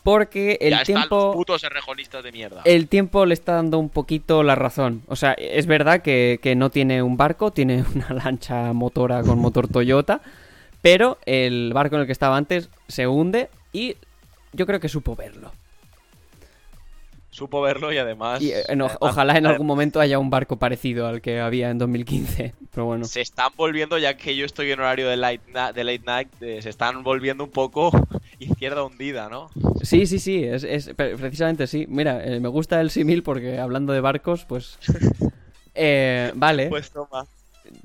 porque 0.03 0.59
el 0.61 0.71
ya 0.71 0.83
están 0.83 0.97
tiempo... 0.97 1.27
los 1.27 1.37
putos 1.37 1.65
errejonistas 1.65 2.25
de 2.25 2.33
mierda. 2.33 2.63
El 2.65 2.89
tiempo 2.89 3.25
le 3.25 3.35
está 3.35 3.55
dando 3.55 3.79
un 3.79 3.89
poquito 3.89 4.43
la 4.43 4.55
razón. 4.55 5.03
O 5.07 5.17
sea, 5.17 5.33
es 5.33 5.67
verdad 5.67 6.03
que, 6.03 6.41
que 6.43 6.57
no 6.57 6.71
tiene 6.71 7.03
un 7.03 7.17
barco, 7.17 7.53
tiene 7.53 7.85
una 7.95 8.11
lancha 8.11 8.73
motora 8.73 9.23
con 9.23 9.39
motor 9.39 9.69
Toyota, 9.69 10.21
pero 10.81 11.19
el 11.27 11.73
barco 11.73 11.97
en 11.97 12.01
el 12.03 12.07
que 12.07 12.13
estaba 12.13 12.37
antes 12.37 12.69
se 12.89 13.07
hunde 13.07 13.49
y 13.73 13.97
yo 14.53 14.67
creo 14.67 14.81
que 14.81 14.89
supo 14.89 15.15
verlo. 15.17 15.53
Supo 17.31 17.63
verlo 17.63 17.91
y 17.93 17.97
además... 17.97 18.43
Y, 18.43 18.53
eh, 18.53 18.63
eh, 18.69 18.79
ojalá 19.01 19.39
en 19.39 19.47
algún 19.47 19.67
momento 19.67 20.01
haya 20.01 20.19
un 20.19 20.29
barco 20.29 20.57
parecido 20.57 21.07
al 21.07 21.23
que 21.23 21.41
había 21.41 21.71
en 21.71 21.79
2015. 21.79 22.53
Pero 22.75 22.85
bueno. 22.85 23.07
Se 23.07 23.23
están 23.23 23.51
volviendo, 23.57 23.97
ya 23.97 24.19
que 24.19 24.37
yo 24.37 24.45
estoy 24.45 24.71
en 24.71 24.81
horario 24.81 25.09
de 25.09 25.17
late, 25.17 25.41
na- 25.51 25.73
de 25.73 25.83
late 25.85 26.03
night, 26.05 26.29
eh, 26.43 26.61
se 26.61 26.69
están 26.69 27.03
volviendo 27.03 27.45
un 27.45 27.51
poco 27.51 27.91
izquierda 28.39 28.83
hundida, 28.85 29.31
¿no? 29.31 29.51
Sí, 29.83 30.07
sí, 30.07 30.19
sí, 30.19 30.45
es, 30.45 30.63
es- 30.63 30.91
pre- 30.95 31.17
precisamente 31.17 31.67
sí. 31.67 31.87
Mira, 31.89 32.23
eh, 32.23 32.39
me 32.39 32.49
gusta 32.49 32.79
el 32.83 32.91
símil 32.91 33.23
porque 33.23 33.59
hablando 33.59 33.95
de 33.95 34.01
barcos, 34.01 34.45
pues... 34.45 34.79
Eh, 35.75 36.33
vale. 36.35 36.69
Pues 36.69 36.91
toma. 36.91 37.25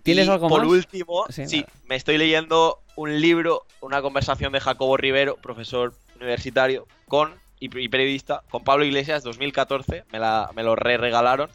¿Tienes 0.03 0.27
Y 0.27 0.29
algo 0.29 0.49
por 0.49 0.59
más? 0.63 0.69
último, 0.69 1.23
Sí, 1.29 1.65
me 1.87 1.95
estoy 1.95 2.17
leyendo 2.17 2.79
un 2.97 3.21
libro, 3.21 3.63
una 3.79 4.01
conversación 4.01 4.51
de 4.51 4.59
Jacobo 4.59 4.97
Rivero, 4.97 5.37
profesor 5.37 5.93
universitario, 6.17 6.87
con 7.07 7.33
y, 7.59 7.65
y 7.79 7.89
periodista, 7.89 8.43
con 8.49 8.63
Pablo 8.63 8.85
Iglesias, 8.85 9.23
2014, 9.23 10.03
me, 10.11 10.19
la, 10.19 10.51
me 10.55 10.63
lo 10.63 10.75
re 10.75 10.97
regalaron 10.97 11.49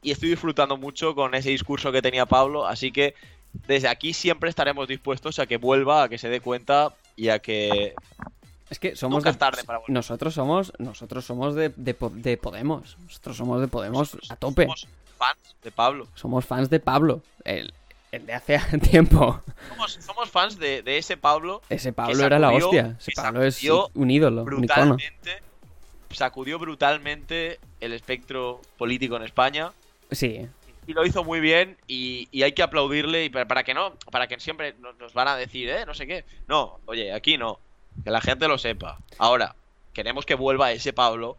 y 0.00 0.10
estoy 0.10 0.30
disfrutando 0.30 0.76
mucho 0.76 1.14
con 1.14 1.34
ese 1.34 1.50
discurso 1.50 1.92
que 1.92 2.00
tenía 2.02 2.26
Pablo, 2.26 2.66
así 2.66 2.90
que 2.92 3.14
desde 3.66 3.88
aquí 3.88 4.14
siempre 4.14 4.48
estaremos 4.48 4.88
dispuestos 4.88 5.38
a 5.38 5.46
que 5.46 5.58
vuelva, 5.58 6.04
a 6.04 6.08
que 6.08 6.16
se 6.18 6.28
dé 6.30 6.40
cuenta 6.40 6.94
y 7.16 7.28
a 7.28 7.38
que 7.40 7.94
Es 8.70 8.78
que 8.78 8.96
somos 8.96 9.18
nunca 9.18 9.28
de- 9.30 9.32
es 9.34 9.38
tarde 9.38 9.64
para 9.64 9.80
nosotros 9.88 10.32
somos 10.32 10.72
nosotros 10.78 11.24
somos 11.26 11.54
de, 11.54 11.68
de 11.76 11.94
de 12.12 12.36
Podemos. 12.38 12.96
Nosotros 13.04 13.36
somos 13.36 13.60
de 13.60 13.68
Podemos 13.68 14.16
a 14.30 14.36
tope. 14.36 14.62
Somos 14.64 14.88
fans 15.18 15.54
de 15.62 15.70
Pablo. 15.70 16.08
Somos 16.14 16.46
fans 16.46 16.70
de 16.70 16.80
Pablo, 16.80 17.20
el, 17.44 17.74
el 18.12 18.26
de 18.26 18.34
hace 18.34 18.58
tiempo. 18.90 19.40
Somos, 19.70 19.92
somos 19.94 20.30
fans 20.30 20.58
de, 20.58 20.82
de 20.82 20.98
ese 20.98 21.16
Pablo 21.16 21.62
Ese 21.68 21.92
Pablo 21.92 22.24
era 22.24 22.38
la 22.38 22.50
hostia. 22.52 22.96
Ese 23.00 23.12
Pablo 23.16 23.42
es 23.42 23.60
un 23.94 24.10
ídolo, 24.10 24.42
un 24.42 24.64
icono. 24.64 24.96
brutalmente, 24.96 25.42
sacudió 26.10 26.58
brutalmente 26.58 27.58
el 27.80 27.92
espectro 27.94 28.60
político 28.76 29.16
en 29.16 29.22
España 29.22 29.72
Sí, 30.10 30.46
y 30.86 30.92
lo 30.92 31.06
hizo 31.06 31.24
muy 31.24 31.40
bien 31.40 31.78
y, 31.86 32.28
y 32.30 32.42
hay 32.42 32.52
que 32.52 32.62
aplaudirle 32.62 33.24
y 33.24 33.30
para, 33.30 33.46
para 33.48 33.64
que 33.64 33.72
no, 33.72 33.94
para 34.10 34.26
que 34.26 34.38
siempre 34.40 34.74
nos, 34.78 34.96
nos 34.98 35.14
van 35.14 35.28
a 35.28 35.36
decir, 35.36 35.70
eh, 35.70 35.86
no 35.86 35.94
sé 35.94 36.06
qué. 36.06 36.24
No, 36.48 36.80
oye, 36.84 37.12
aquí 37.14 37.38
no, 37.38 37.60
que 38.04 38.10
la 38.10 38.20
gente 38.20 38.46
lo 38.46 38.58
sepa. 38.58 38.98
Ahora, 39.16 39.54
queremos 39.94 40.26
que 40.26 40.34
vuelva 40.34 40.70
ese 40.72 40.92
Pablo 40.92 41.38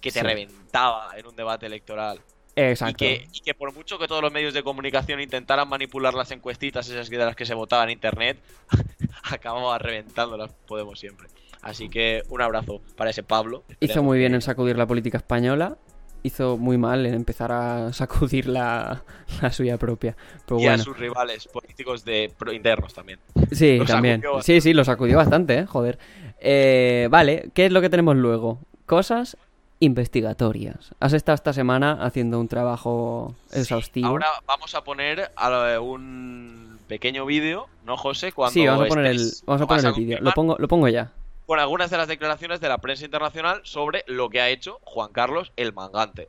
que 0.00 0.12
te 0.12 0.20
Sí. 0.20 0.24
reventaba 0.26 1.18
en 1.18 1.26
un 1.26 1.34
debate 1.34 1.66
electoral. 1.66 2.20
Y 2.56 2.60
exacto. 2.62 2.96
que, 2.98 3.28
y 3.32 3.40
que 3.40 3.52
por 3.54 3.74
mucho 3.74 3.98
que 3.98 4.08
todos 4.08 4.22
los 4.22 4.32
medios 4.32 4.54
de 4.54 4.62
comunicación 4.62 5.20
intentaran 5.20 5.68
manipular 5.68 6.14
las 6.14 6.30
encuestitas, 6.30 6.88
esas 6.88 7.10
de 7.10 7.18
las 7.18 7.36
que 7.36 7.44
se 7.44 7.52
votaba 7.54 7.84
en 7.84 7.90
internet, 7.90 8.38
acabamos 9.24 9.78
reventándolas, 9.80 10.50
podemos 10.66 10.98
siempre. 10.98 11.28
Así 11.62 11.88
que 11.88 12.22
un 12.28 12.40
abrazo 12.42 12.80
para 12.96 13.10
ese 13.10 13.22
Pablo. 13.22 13.64
Hizo 13.80 14.02
muy 14.02 14.18
bien 14.18 14.34
en 14.34 14.40
sacudir 14.42 14.76
la 14.78 14.86
política 14.86 15.18
española. 15.18 15.76
Hizo 16.22 16.56
muy 16.56 16.78
mal 16.78 17.04
en 17.06 17.14
empezar 17.14 17.52
a 17.52 17.92
sacudir 17.92 18.46
la, 18.48 19.04
la 19.42 19.52
suya 19.52 19.76
propia. 19.76 20.16
Pero 20.46 20.60
y 20.60 20.66
a 20.66 20.78
sus 20.78 20.96
rivales 20.98 21.46
políticos 21.48 22.04
de 22.04 22.32
pro- 22.36 22.52
internos 22.52 22.94
también. 22.94 23.18
sí, 23.52 23.80
también. 23.86 24.22
Sí, 24.42 24.60
sí, 24.60 24.72
lo 24.74 24.84
sacudió 24.84 25.18
bastante, 25.18 25.58
¿eh? 25.58 25.66
Joder. 25.66 25.98
Eh, 26.40 27.08
vale, 27.10 27.50
¿qué 27.54 27.66
es 27.66 27.72
lo 27.72 27.80
que 27.80 27.90
tenemos 27.90 28.16
luego? 28.16 28.60
Cosas 28.86 29.36
investigatorias. 29.80 30.94
Has 31.00 31.12
estado 31.12 31.34
esta 31.34 31.52
semana 31.52 31.98
haciendo 32.00 32.40
un 32.40 32.48
trabajo 32.48 33.34
exhaustivo. 33.52 34.08
Ahora 34.08 34.26
vamos 34.46 34.74
a 34.74 34.82
poner 34.84 35.30
a- 35.36 35.80
un 35.80 36.78
pequeño 36.88 37.26
vídeo, 37.26 37.66
¿no, 37.84 37.96
José? 37.96 38.32
Cuando 38.32 38.52
sí, 38.52 38.66
vamos 38.66 38.86
a 38.86 38.88
poner 38.88 39.06
el, 39.06 39.30
vamos 39.44 39.62
a 39.62 39.66
poner 39.66 39.84
el 39.86 39.92
vídeo. 39.94 40.18
Lo 40.20 40.32
pongo, 40.32 40.56
lo 40.58 40.68
pongo 40.68 40.88
ya. 40.88 41.12
Con 41.46 41.60
algunas 41.60 41.90
de 41.90 41.96
las 41.96 42.08
declaraciones 42.08 42.60
de 42.60 42.68
la 42.68 42.78
prensa 42.78 43.04
internacional 43.04 43.60
sobre 43.64 44.04
lo 44.08 44.28
que 44.30 44.40
ha 44.40 44.48
hecho 44.48 44.80
Juan 44.82 45.12
Carlos 45.12 45.52
el 45.56 45.72
Mangante. 45.72 46.28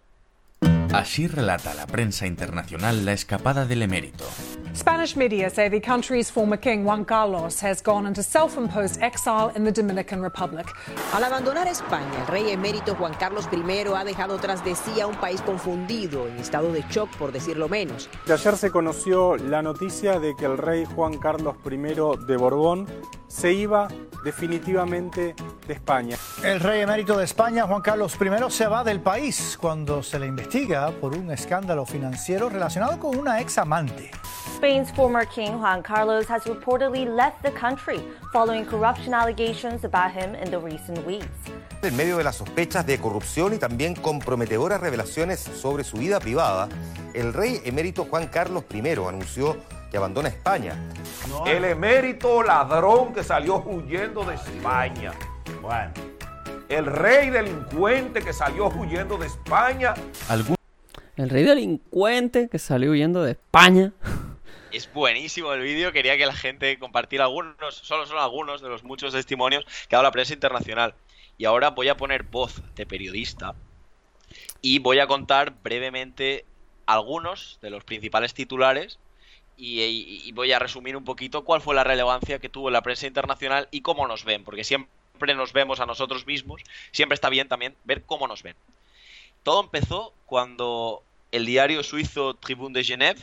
Así 0.93 1.27
relata 1.27 1.73
la 1.73 1.85
prensa 1.85 2.25
internacional 2.25 3.05
la 3.05 3.13
escapada 3.13 3.65
del 3.65 3.81
emérito. 3.81 4.25
Spanish 4.73 5.15
media 5.15 5.49
say 5.49 5.69
the 5.69 5.81
country's 5.81 6.29
former 6.29 6.57
king, 6.57 6.83
Juan 6.83 7.03
Carlos, 7.03 7.59
has 7.61 7.81
gone 7.81 8.07
into 8.07 8.21
self 8.21 8.57
imposed 8.57 9.01
exile 9.01 9.51
in 9.55 9.63
the 9.63 9.71
Dominican 9.71 10.21
Republic. 10.21 10.67
Al 11.13 11.23
abandonar 11.23 11.67
España, 11.67 12.21
el 12.21 12.27
rey 12.27 12.51
emérito 12.51 12.95
Juan 12.95 13.13
Carlos 13.15 13.47
I 13.51 13.87
ha 13.95 14.03
dejado 14.03 14.37
tras 14.37 14.63
de 14.63 14.75
sí 14.75 15.01
a 15.01 15.07
un 15.07 15.15
país 15.15 15.41
confundido, 15.41 16.27
en 16.27 16.37
estado 16.37 16.71
de 16.71 16.83
shock 16.91 17.09
por 17.17 17.31
decirlo 17.31 17.67
menos. 17.67 18.07
De 18.27 18.33
ayer 18.33 18.55
se 18.55 18.69
conoció 18.69 19.35
la 19.35 19.63
noticia 19.63 20.19
de 20.19 20.35
que 20.35 20.45
el 20.45 20.57
rey 20.59 20.85
Juan 20.85 21.17
Carlos 21.17 21.55
I 21.65 21.77
de 22.27 22.37
Borbón 22.37 22.87
se 23.37 23.53
iba 23.53 23.87
definitivamente 24.23 25.35
de 25.67 25.73
España. 25.73 26.17
El 26.43 26.59
rey 26.59 26.81
emérito 26.81 27.15
de 27.17 27.25
España, 27.25 27.67
Juan 27.67 27.81
Carlos 27.81 28.17
I, 28.19 28.51
se 28.51 28.65
va 28.65 28.83
del 28.83 28.99
país 28.99 29.57
cuando 29.61 30.01
se 30.01 30.17
le 30.17 30.25
investiga 30.25 30.91
por 30.91 31.15
un 31.15 31.29
escándalo 31.31 31.85
financiero 31.85 32.49
relacionado 32.49 32.99
con 32.99 33.15
una 33.15 33.39
ex 33.39 33.59
amante. 33.59 34.09
Spain's 34.55 34.91
former 34.93 35.27
king 35.27 35.59
Juan 35.59 35.83
Carlos 35.83 36.25
has 36.31 36.45
reportedly 36.45 37.05
left 37.05 37.43
the 37.43 37.51
country 37.51 38.01
following 38.33 38.65
corruption 38.65 39.13
allegations 39.13 39.85
about 39.85 40.11
him 40.11 40.33
in 40.33 40.49
the 40.49 40.57
recent 40.57 41.05
weeks. 41.05 41.27
En 41.83 41.95
medio 41.95 42.17
de 42.17 42.23
las 42.23 42.37
sospechas 42.37 42.87
de 42.87 42.97
corrupción 42.97 43.53
y 43.53 43.59
también 43.59 43.93
comprometedoras 43.93 44.81
revelaciones 44.81 45.39
sobre 45.39 45.83
su 45.83 45.97
vida 45.97 46.19
privada, 46.19 46.69
el 47.13 47.33
rey 47.33 47.61
emérito 47.65 48.05
Juan 48.05 48.27
Carlos 48.27 48.63
I 48.73 48.79
anunció 49.07 49.57
que 49.89 49.97
abandona 49.97 50.29
España. 50.29 50.75
El 51.45 51.63
emérito 51.65 52.43
ladrón 52.43 53.13
que 53.13 53.23
salió 53.23 53.57
huyendo 53.57 54.23
de 54.23 54.35
España. 54.35 55.13
Bueno, 55.61 55.91
el 56.69 56.85
rey 56.85 57.29
delincuente 57.29 58.21
que 58.21 58.33
salió 58.33 58.67
huyendo 58.67 59.17
de 59.17 59.27
España. 59.27 59.93
Algún- 60.29 60.55
El 61.15 61.29
rey 61.29 61.43
delincuente 61.43 62.49
que 62.49 62.59
salió 62.59 62.91
huyendo 62.91 63.23
de 63.23 63.31
España. 63.31 63.93
Es 64.71 64.91
buenísimo 64.93 65.53
el 65.53 65.61
vídeo, 65.61 65.91
quería 65.91 66.17
que 66.17 66.25
la 66.25 66.33
gente 66.35 66.77
compartiera 66.77 67.25
algunos, 67.25 67.55
solo 67.75 68.05
son 68.05 68.17
algunos 68.19 68.61
de 68.61 68.69
los 68.69 68.83
muchos 68.83 69.13
testimonios 69.13 69.65
que 69.87 69.95
ha 69.95 69.97
dado 69.97 70.03
la 70.03 70.11
prensa 70.11 70.33
internacional. 70.33 70.93
Y 71.37 71.45
ahora 71.45 71.69
voy 71.71 71.87
a 71.87 71.95
poner 71.97 72.23
voz 72.23 72.61
de 72.75 72.85
periodista 72.85 73.55
y 74.61 74.79
voy 74.79 74.99
a 74.99 75.07
contar 75.07 75.53
brevemente 75.63 76.45
algunos 76.85 77.59
de 77.61 77.69
los 77.69 77.83
principales 77.83 78.33
titulares 78.33 78.99
y, 79.57 80.31
voy 80.33 80.51
a 80.51 80.59
resumir 80.59 80.95
un 80.95 81.03
poquito 81.03 81.43
cuál 81.43 81.61
fue 81.61 81.75
la 81.75 81.83
relevancia 81.83 82.39
que 82.39 82.49
tuvo 82.49 82.69
la 82.69 82.81
prensa 82.81 83.07
internacional 83.07 83.67
y 83.71 83.81
cómo 83.81 84.07
nos 84.07 84.23
ven, 84.23 84.43
porque 84.43 84.63
siempre 84.63 85.33
nos 85.35 85.51
vemos 85.51 85.79
a 85.79 85.85
nosotros 85.85 86.27
mismos, 86.27 86.61
siempre 86.91 87.15
está 87.15 87.29
bien 87.29 87.47
también 87.47 87.75
ver 87.83 88.03
cómo 88.03 88.27
nos 88.27 88.43
ven. 88.43 88.55
Todo 89.43 89.61
empezó 89.61 90.13
cuando 90.25 91.01
el 91.31 91.45
diario 91.45 91.83
suizo 91.83 92.35
Tribune 92.35 92.77
de 92.77 92.85
Genève 92.85 93.21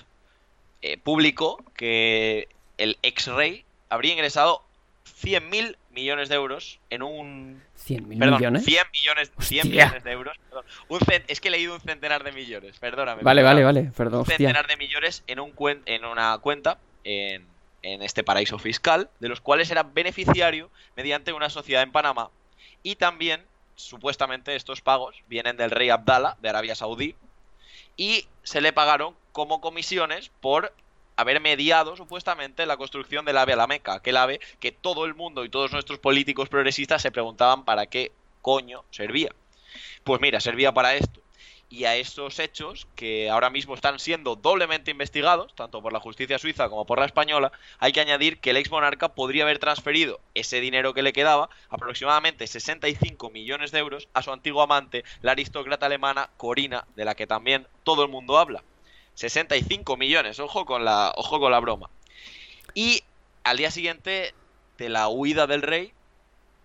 eh, 0.83 0.99
publicó 0.99 1.63
que 1.77 2.49
el 2.79 2.99
ex 3.03 3.29
rey 3.29 3.65
habría 3.89 4.13
ingresado 4.13 4.63
100.000 5.05 5.77
millones 5.91 6.29
de 6.29 6.35
euros 6.35 6.81
en 6.91 7.03
un 7.03 7.63
100.000 7.87 8.19
Perdón, 8.19 8.39
millones. 8.39 8.65
100 8.65 8.87
millones, 8.93 9.33
100 9.39 9.61
Hostia. 9.67 9.85
millones 9.85 10.05
de 10.05 10.13
euros. 10.13 10.37
Un 10.89 11.01
es 11.29 11.41
que 11.41 11.49
he 11.49 11.51
leído 11.51 11.75
un 11.75 11.81
centenar 11.81 12.25
de 12.25 12.33
millones, 12.33 12.79
perdóname. 12.79 13.23
Vale, 13.23 13.43
perdóname. 13.43 13.65
vale, 13.65 13.81
vale. 13.83 13.93
Perdón, 13.97 14.15
Un 14.15 14.21
hostia. 14.23 14.37
centenar 14.39 14.67
de 14.67 14.77
millones 14.77 15.23
en, 15.27 15.41
un 15.41 15.55
cuen- 15.55 15.83
en 15.87 16.05
una 16.05 16.37
cuenta 16.39 16.79
en, 17.05 17.47
en 17.83 18.03
este 18.03 18.25
paraíso 18.25 18.59
fiscal, 18.59 19.11
de 19.21 19.29
los 19.29 19.41
cuales 19.41 19.71
era 19.71 19.83
beneficiario 19.83 20.71
mediante 20.97 21.33
una 21.33 21.51
sociedad 21.51 21.83
en 21.83 21.93
Panamá. 21.93 22.31
Y 22.83 22.97
también, 22.97 23.43
supuestamente, 23.77 24.57
estos 24.57 24.81
pagos 24.81 25.17
vienen 25.29 25.57
del 25.57 25.71
rey 25.71 25.91
Abdallah 25.91 26.37
de 26.41 26.49
Arabia 26.49 26.75
Saudí 26.75 27.15
y 27.97 28.27
se 28.43 28.61
le 28.61 28.73
pagaron 28.73 29.15
como 29.33 29.61
comisiones 29.61 30.31
por 30.41 30.73
haber 31.17 31.41
mediado 31.41 31.97
supuestamente 31.97 32.67
la 32.67 32.77
construcción 32.77 33.25
del 33.25 33.39
ave 33.39 33.53
a 33.53 33.57
la 33.57 33.67
Meca, 33.67 33.95
aquel 33.95 34.17
ave 34.17 34.41
que 34.61 34.73
todo 34.73 35.05
el 35.05 35.15
mundo 35.15 35.45
y 35.45 35.49
todos 35.49 35.73
nuestros 35.73 35.99
políticos 35.99 36.49
progresistas 36.49 37.03
se 37.03 37.13
preguntaban 37.13 37.65
para 37.65 37.87
qué 37.87 38.13
coño 38.43 38.85
servía. 38.91 39.31
Pues 40.05 40.21
mira, 40.21 40.41
servía 40.41 40.73
para 40.73 40.95
esto. 40.95 41.21
Y 41.71 41.87
a 41.87 41.97
estos 41.97 42.39
hechos, 42.39 42.87
que 42.95 43.31
ahora 43.31 43.51
mismo 43.51 43.75
están 43.75 43.99
siendo 43.99 44.37
doblemente 44.37 44.91
investigados, 44.91 45.55
tanto 45.57 45.83
por 45.83 45.93
la 45.93 45.99
justicia 45.99 46.39
suiza 46.39 46.69
como 46.69 46.85
por 46.85 47.01
la 47.01 47.07
española, 47.07 47.51
hay 47.79 47.91
que 47.91 48.01
añadir 48.01 48.39
que 48.39 48.51
el 48.51 48.59
ex 48.59 48.71
monarca 48.71 49.15
podría 49.15 49.45
haber 49.45 49.59
transferido 49.59 50.21
ese 50.35 50.61
dinero 50.61 50.95
que 50.95 51.03
le 51.03 51.13
quedaba, 51.13 51.49
aproximadamente 51.71 52.47
65 52.47 53.31
millones 53.31 53.73
de 53.73 53.79
euros, 53.79 54.09
a 54.13 54.23
su 54.23 54.31
antiguo 54.31 54.63
amante, 54.63 55.05
la 55.23 55.33
aristócrata 55.33 55.87
alemana 55.87 56.31
Corina, 56.37 56.87
de 56.95 57.07
la 57.07 57.17
que 57.17 57.27
también 57.27 57.67
todo 57.83 58.05
el 58.05 58.11
mundo 58.11 58.39
habla. 58.39 58.63
65 59.15 59.97
millones, 59.97 60.39
ojo 60.41 60.65
con 60.65 60.85
la, 60.85 61.13
ojo 61.17 61.39
con 61.41 61.51
la 61.53 61.61
broma. 61.61 61.91
Y 62.75 63.03
al 63.45 63.57
día 63.57 63.71
siguiente 63.71 64.35
de 64.79 64.89
la 64.89 65.09
huida 65.09 65.47
del 65.47 65.63
rey, 65.63 65.93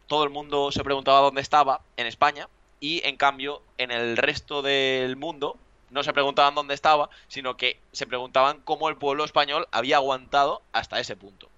todo 0.08 0.24
el 0.24 0.30
mundo 0.30 0.72
se 0.72 0.84
preguntaba 0.84 1.20
dónde 1.22 1.42
estaba, 1.42 1.82
en 1.98 2.08
España, 2.08 2.48
y 2.80 3.02
en 3.06 3.18
cambio 3.18 3.62
en 3.78 3.92
el 3.92 4.18
resto 4.18 4.62
del 4.62 5.16
mundo 5.18 5.58
no 5.92 6.04
se 6.04 6.14
preguntaban 6.14 6.56
dónde 6.56 6.74
estaba, 6.74 7.10
sino 7.28 7.58
que 7.58 7.80
se 7.92 8.08
preguntaban 8.08 8.62
cómo 8.64 8.90
el 8.90 8.96
pueblo 8.96 9.26
español 9.26 9.68
había 9.72 9.98
aguantado 9.98 10.62
hasta 10.72 11.00
ese 11.00 11.16
punto. 11.16 11.50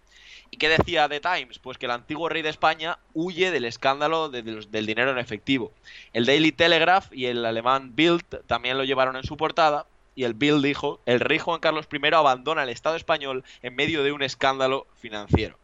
¿Y 0.49 0.57
qué 0.57 0.67
decía 0.67 1.07
The 1.07 1.21
Times? 1.21 1.59
Pues 1.59 1.77
que 1.77 1.85
el 1.85 1.91
antiguo 1.93 2.27
rey 2.27 2.41
de 2.41 2.49
España 2.49 2.97
huye 3.13 3.51
del 3.51 3.63
escándalo 3.65 4.27
de- 4.29 4.41
del 4.41 4.85
dinero 4.85 5.11
en 5.11 5.17
efectivo. 5.17 5.71
El 6.11 6.25
Daily 6.25 6.51
Telegraph 6.51 7.07
y 7.13 7.27
el 7.27 7.45
alemán 7.45 7.95
Bild 7.95 8.41
también 8.47 8.77
lo 8.77 8.83
llevaron 8.83 9.15
en 9.15 9.23
su 9.23 9.37
portada. 9.37 9.85
Y 10.15 10.23
el 10.23 10.33
Bild 10.33 10.63
dijo, 10.63 10.99
el 11.05 11.19
rey 11.19 11.39
Juan 11.39 11.59
Carlos 11.59 11.87
I 11.91 12.13
abandona 12.13 12.63
el 12.63 12.69
Estado 12.69 12.95
español 12.95 13.43
en 13.61 13.75
medio 13.75 14.03
de 14.03 14.11
un 14.11 14.23
escándalo 14.23 14.85
financiero. 14.99 15.57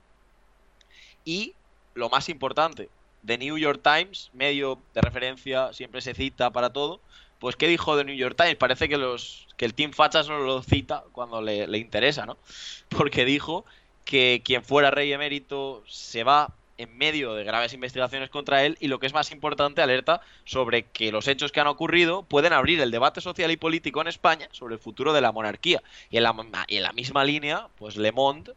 Y 1.25 1.53
lo 1.93 2.09
más 2.09 2.29
importante, 2.29 2.89
The 3.25 3.37
New 3.37 3.57
York 3.57 3.81
Times, 3.83 4.29
medio 4.33 4.79
de 4.93 5.01
referencia, 5.01 5.73
siempre 5.73 6.01
se 6.01 6.13
cita 6.13 6.51
para 6.51 6.71
todo. 6.71 7.01
Pues, 7.39 7.55
¿qué 7.55 7.67
dijo 7.67 7.97
The 7.97 8.05
New 8.05 8.15
York 8.15 8.35
Times? 8.37 8.55
Parece 8.55 8.87
que, 8.87 8.97
los, 8.97 9.47
que 9.57 9.65
el 9.65 9.73
Team 9.73 9.91
Fachas 9.91 10.29
no 10.29 10.39
lo 10.39 10.63
cita 10.63 11.03
cuando 11.11 11.41
le, 11.41 11.67
le 11.67 11.77
interesa, 11.77 12.25
¿no? 12.25 12.37
Porque 12.89 13.25
dijo 13.25 13.65
que 14.05 14.41
quien 14.43 14.63
fuera 14.63 14.89
rey 14.89 15.11
emérito 15.11 15.83
se 15.85 16.23
va 16.23 16.53
en 16.77 16.97
medio 16.97 17.33
de 17.33 17.43
graves 17.43 17.73
investigaciones 17.73 18.29
contra 18.29 18.63
él 18.63 18.77
y 18.79 18.87
lo 18.87 18.99
que 18.99 19.07
es 19.07 19.13
más 19.13 19.31
importante, 19.31 19.81
alerta 19.81 20.21
sobre 20.45 20.83
que 20.83 21.11
los 21.11 21.27
hechos 21.27 21.51
que 21.51 21.59
han 21.59 21.67
ocurrido 21.67 22.23
pueden 22.23 22.53
abrir 22.53 22.79
el 22.81 22.91
debate 22.91 23.21
social 23.21 23.51
y 23.51 23.57
político 23.57 24.01
en 24.01 24.07
España 24.07 24.47
sobre 24.51 24.75
el 24.75 24.79
futuro 24.79 25.13
de 25.13 25.21
la 25.21 25.31
monarquía. 25.31 25.81
Y 26.09 26.17
en 26.17 26.23
la, 26.23 26.93
misma 26.93 27.25
línea, 27.25 27.67
pues 27.77 27.97
Le 27.97 28.11
Monde, 28.11 28.53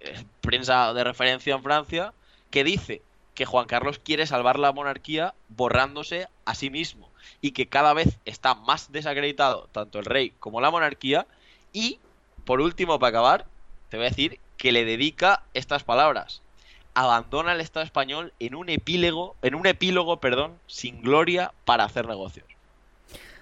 eh, 0.00 0.24
prensa 0.40 0.92
de 0.92 1.04
referencia 1.04 1.54
en 1.54 1.62
Francia, 1.62 2.12
que 2.50 2.64
dice 2.64 3.02
que 3.34 3.46
Juan 3.46 3.66
Carlos 3.66 3.98
quiere 3.98 4.26
salvar 4.26 4.58
la 4.58 4.72
monarquía 4.72 5.34
borrándose 5.48 6.28
a 6.44 6.54
sí 6.54 6.70
mismo 6.70 7.08
y 7.40 7.52
que 7.52 7.66
cada 7.66 7.92
vez 7.92 8.18
está 8.24 8.54
más 8.54 8.92
desacreditado 8.92 9.68
tanto 9.72 9.98
el 9.98 10.04
rey 10.04 10.32
como 10.38 10.60
la 10.60 10.70
monarquía 10.70 11.26
y 11.72 11.98
por 12.44 12.60
último 12.60 12.98
para 12.98 13.08
acabar 13.08 13.46
te 13.88 13.96
voy 13.96 14.06
a 14.06 14.10
decir 14.10 14.38
que 14.56 14.70
le 14.70 14.84
dedica 14.84 15.42
estas 15.52 15.82
palabras 15.82 16.42
abandona 16.94 17.52
el 17.52 17.60
Estado 17.60 17.84
español 17.84 18.32
en 18.38 18.54
un 18.54 18.68
epílogo 18.68 19.36
en 19.42 19.54
un 19.54 19.66
epílogo 19.66 20.18
perdón 20.18 20.52
sin 20.66 21.02
gloria 21.02 21.52
para 21.64 21.84
hacer 21.84 22.06
negocios 22.06 22.46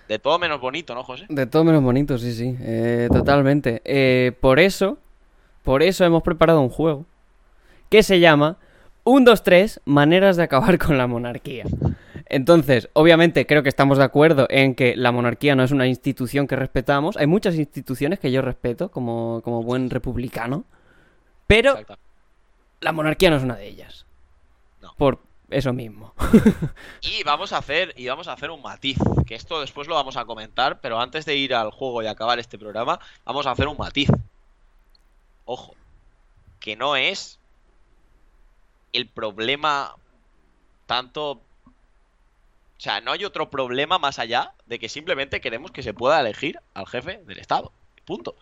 de 0.09 0.19
todo 0.19 0.39
menos 0.39 0.61
bonito 0.61 0.95
no 0.95 1.05
José 1.05 1.27
De 1.29 1.47
todo 1.47 1.65
menos 1.65 1.83
bonito, 1.83 2.19
sí, 2.19 2.33
sí, 2.33 2.57
eh, 2.61 3.09
totalmente. 3.11 3.81
Eh, 3.85 4.33
por 4.41 4.59
eso, 4.59 4.99
por 5.63 5.83
eso 5.83 6.05
hemos 6.05 6.23
preparado 6.23 6.61
un 6.61 6.69
juego 6.69 7.07
que 7.89 8.03
se 8.03 8.21
llama 8.21 8.59
1, 9.05 9.25
2, 9.25 9.43
3, 9.43 9.81
maneras 9.85 10.37
de 10.37 10.43
acabar 10.43 10.79
con 10.79 10.99
la 10.99 11.07
monarquía. 11.07 11.65
Entonces, 12.27 12.89
obviamente 12.95 13.47
creo 13.47 13.63
que 13.63 13.69
estamos 13.69 13.99
de 13.99 14.05
acuerdo 14.05 14.47
en 14.49 14.75
que 14.75 14.97
la 14.97 15.13
monarquía 15.13 15.55
no 15.55 15.63
es 15.63 15.71
una 15.71 15.87
institución 15.87 16.47
que 16.47 16.57
respetamos. 16.57 17.17
Hay 17.17 17.27
muchas 17.27 17.57
instituciones 17.57 18.19
que 18.19 18.31
yo 18.31 18.43
respeto 18.43 18.91
como, 18.91 19.41
como 19.45 19.63
buen 19.63 19.91
republicano, 19.91 20.65
pero. 21.47 21.79
La 22.83 22.93
monarquía 22.93 23.31
no 23.31 23.37
es 23.37 23.43
una 23.43 23.57
de 23.57 23.69
ellas. 23.69 24.05
No. 24.81 24.95
Por 24.97 25.21
eso 25.51 25.73
mismo. 25.73 26.15
Y 27.03 27.23
vamos 27.25 27.53
a 27.53 27.59
hacer, 27.59 27.95
y 27.97 28.09
vamos 28.09 28.29
a 28.29 28.33
hacer 28.33 28.51
un 28.51 28.63
matiz, 28.63 28.99
que 29.27 29.35
esto 29.35 29.61
después 29.61 29.89
lo 29.89 29.95
vamos 29.95 30.17
a 30.17 30.25
comentar, 30.25 30.81
pero 30.81 31.01
antes 31.01 31.25
de 31.25 31.37
ir 31.37 31.55
al 31.55 31.71
juego 31.71 32.03
y 32.03 32.07
acabar 32.07 32.39
este 32.39 32.59
programa, 32.59 32.99
vamos 33.25 33.47
a 33.47 33.53
hacer 33.53 33.69
un 33.69 33.77
matiz. 33.77 34.09
Ojo, 35.45 35.75
que 36.61 36.77
no 36.77 36.97
es 36.97 37.39
el 38.93 39.09
problema 39.09 39.95
tanto... 40.87 41.33
O 41.33 42.85
sea, 42.85 43.01
no 43.01 43.13
hay 43.13 43.25
otro 43.25 43.49
problema 43.49 43.99
más 43.99 44.19
allá 44.19 44.55
de 44.67 44.81
que 44.81 44.89
simplemente 44.89 45.41
queremos 45.41 45.71
que 45.71 45.85
se 45.85 45.95
pueda 45.95 46.19
elegir 46.19 46.59
al 46.75 46.89
jefe 46.89 47.23
del 47.27 47.39
Estado. 47.39 47.71
Punto. 48.05 48.35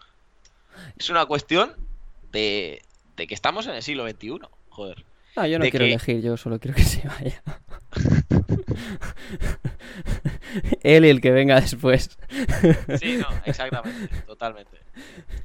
Es 0.97 1.11
una 1.11 1.27
cuestión 1.27 1.77
de, 2.33 2.83
de 3.21 3.27
que 3.27 3.35
estamos 3.35 3.67
en 3.67 3.75
el 3.75 3.83
siglo 3.83 4.09
XXI. 4.09 4.39
Joder. 4.71 5.05
Ah, 5.37 5.47
yo 5.47 5.59
no 5.59 5.65
quiero 5.65 5.85
que- 5.85 5.91
elegir, 5.91 6.23
yo 6.23 6.37
solo 6.39 6.59
quiero 6.59 6.75
que 6.77 6.83
se 6.85 7.07
vaya. 7.07 7.43
Él 10.83 11.05
y 11.05 11.09
el 11.11 11.21
que 11.21 11.31
venga 11.31 11.61
después. 11.61 12.19
Sí, 12.99 13.19
no, 13.19 13.27
exactamente, 13.45 14.09
totalmente. 14.27 14.79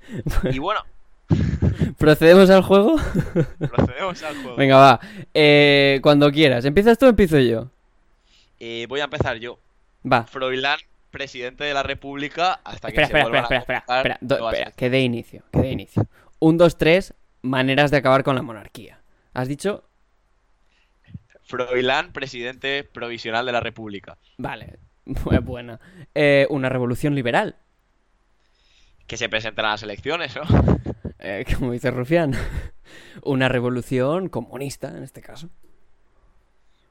Y 0.52 0.60
bueno, 0.60 0.82
¿Procedemos 1.98 2.50
al 2.52 2.62
juego? 2.62 2.96
procedemos 3.76 4.22
al 4.24 4.36
juego. 4.42 4.56
Venga, 4.56 4.78
va. 4.78 5.00
Eh, 5.34 6.00
cuando 6.04 6.32
quieras. 6.32 6.64
¿Empiezas 6.66 6.98
tú 7.00 7.08
o 7.08 7.10
empiezo 7.10 7.40
yo? 7.40 7.70
Eh, 8.60 8.86
voy 8.88 9.00
a 9.02 9.06
empezar 9.06 9.38
yo. 9.38 9.58
Va. 10.10 10.24
Froilán, 10.26 10.78
presidente 11.12 11.64
de 11.64 11.74
la 11.74 11.82
República, 11.84 12.60
hasta 12.64 12.92
que 12.92 13.02
Espera, 13.02 13.08
se 13.08 13.18
espera, 13.28 13.42
espera, 13.42 13.42
a 13.42 13.60
espera, 13.60 13.80
espera, 13.80 14.18
espera, 14.20 14.50
espera, 14.52 14.72
que 14.72 14.90
dé 14.92 15.02
inicio, 15.02 15.42
que 15.52 15.60
dé 15.60 15.72
inicio. 15.72 16.06
Un, 16.40 16.58
dos, 16.58 16.78
tres, 16.78 17.14
maneras 17.46 17.92
de 17.92 17.98
acabar 17.98 18.24
con 18.24 18.36
la 18.36 18.42
monarquía. 18.42 19.02
¿Has 19.34 19.48
dicho? 19.48 19.84
Froilán, 21.44 22.12
presidente 22.12 22.84
provisional 22.84 23.46
de 23.46 23.52
la 23.52 23.60
República. 23.60 24.18
Vale, 24.38 24.80
bu- 25.06 25.40
buena. 25.44 25.80
Eh, 26.14 26.48
una 26.50 26.70
revolución 26.70 27.14
liberal, 27.16 27.56
Que 29.08 29.18
se 29.18 29.30
presenten 29.30 29.66
a 29.66 29.70
las 29.72 29.84
elecciones, 29.84 30.36
¿no? 30.36 30.42
eh, 31.20 31.46
como 31.58 31.72
dice 31.72 31.92
Rufián. 31.92 32.34
Una 33.24 33.48
revolución 33.50 34.30
comunista, 34.30 34.90
en 34.90 35.04
este 35.04 35.22
caso. 35.22 35.50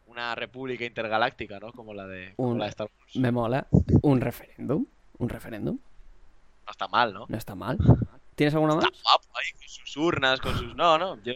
Una 0.06 0.34
república 0.36 0.84
intergaláctica, 0.84 1.58
¿no? 1.58 1.72
Como 1.72 1.92
la 1.94 2.06
de, 2.06 2.34
como 2.36 2.50
Un- 2.50 2.58
la 2.58 2.66
de 2.66 2.70
Star 2.70 2.88
Wars. 3.00 3.16
Me 3.16 3.32
mola. 3.32 3.66
Un 4.02 4.20
referéndum. 4.20 4.86
Un 5.18 5.28
referéndum. 5.28 5.78
No 6.66 6.70
está 6.70 6.86
mal, 6.88 7.12
¿no? 7.12 7.26
No 7.28 7.36
está 7.36 7.54
mal. 7.56 7.78
¿Tienes 8.34 8.54
alguna 8.54 8.76
más? 8.76 8.84
Está 8.84 8.98
guapo 9.02 9.28
ahí, 9.38 9.52
con 9.58 9.68
sus 9.68 9.96
urnas, 9.96 10.40
con 10.40 10.56
sus... 10.58 10.74
No, 10.76 10.98
no, 10.98 11.16
yo... 11.22 11.32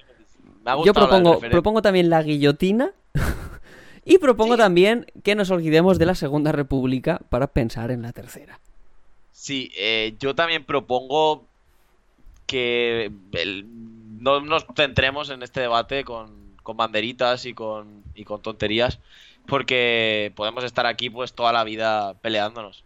Me 0.65 0.71
ha 0.73 0.85
Yo 0.85 0.93
propongo, 0.93 1.39
propongo 1.41 1.83
también 1.83 2.11
la 2.11 2.23
guillotina. 2.23 2.91
y 4.05 4.19
propongo 4.19 4.55
Sí. 4.55 4.59
también 4.59 5.07
que 5.23 5.35
nos 5.35 5.51
olvidemos 5.51 5.99
de 5.99 6.07
la 6.07 6.15
Segunda 6.15 6.53
República 6.53 7.21
para 7.29 7.47
pensar 7.47 7.91
en 7.91 8.03
la 8.03 8.13
tercera. 8.13 8.59
Sí, 9.33 9.71
eh, 9.77 10.17
yo 10.19 10.35
también 10.35 10.65
propongo 10.65 11.45
que 12.47 13.13
el- 13.33 13.67
no 14.21 14.41
nos 14.41 14.67
centremos 14.75 15.31
en 15.31 15.43
este 15.43 15.61
debate 15.61 16.05
con, 16.05 16.57
con 16.63 16.77
banderitas 16.77 17.47
y 17.47 17.55
con, 17.55 18.03
y 18.15 18.25
con 18.25 18.43
tonterías, 18.43 18.99
porque 19.47 20.33
podemos 20.35 20.65
estar 20.65 20.87
aquí 20.87 21.09
pues 21.09 21.33
toda 21.35 21.53
la 21.53 21.63
vida 21.65 22.15
peleándonos. 22.15 22.85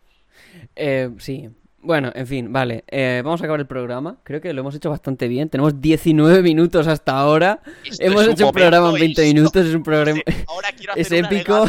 Eh, 0.77 1.11
sí. 1.18 1.48
Bueno, 1.85 2.12
en 2.14 2.27
fin, 2.29 2.53
vale. 2.53 2.85
Eh, 2.87 3.23
vamos 3.25 3.40
a 3.40 3.45
acabar 3.45 3.59
el 3.59 3.66
programa. 3.66 4.16
Creo 4.23 4.40
que 4.40 4.53
lo 4.53 4.61
hemos 4.61 4.73
hecho 4.77 4.88
bastante 4.88 5.27
bien. 5.27 5.49
Tenemos 5.49 5.81
19 5.81 6.40
minutos 6.40 6.87
hasta 6.87 7.18
ahora. 7.18 7.61
Esto 7.85 8.05
hemos 8.05 8.23
es 8.23 8.29
hecho 8.35 8.47
un 8.47 8.53
programa 8.53 8.87
en 8.87 8.92
momento 8.92 9.21
20 9.21 9.27
histórico. 9.27 9.35
minutos. 9.40 9.66
Es 9.66 9.75
un 9.75 9.83
programa. 9.83 10.21
Ahora 10.47 10.68
quiero 10.77 10.92
Es 10.95 11.07
hacer 11.09 11.25
un 11.27 11.33
épico. 11.35 11.66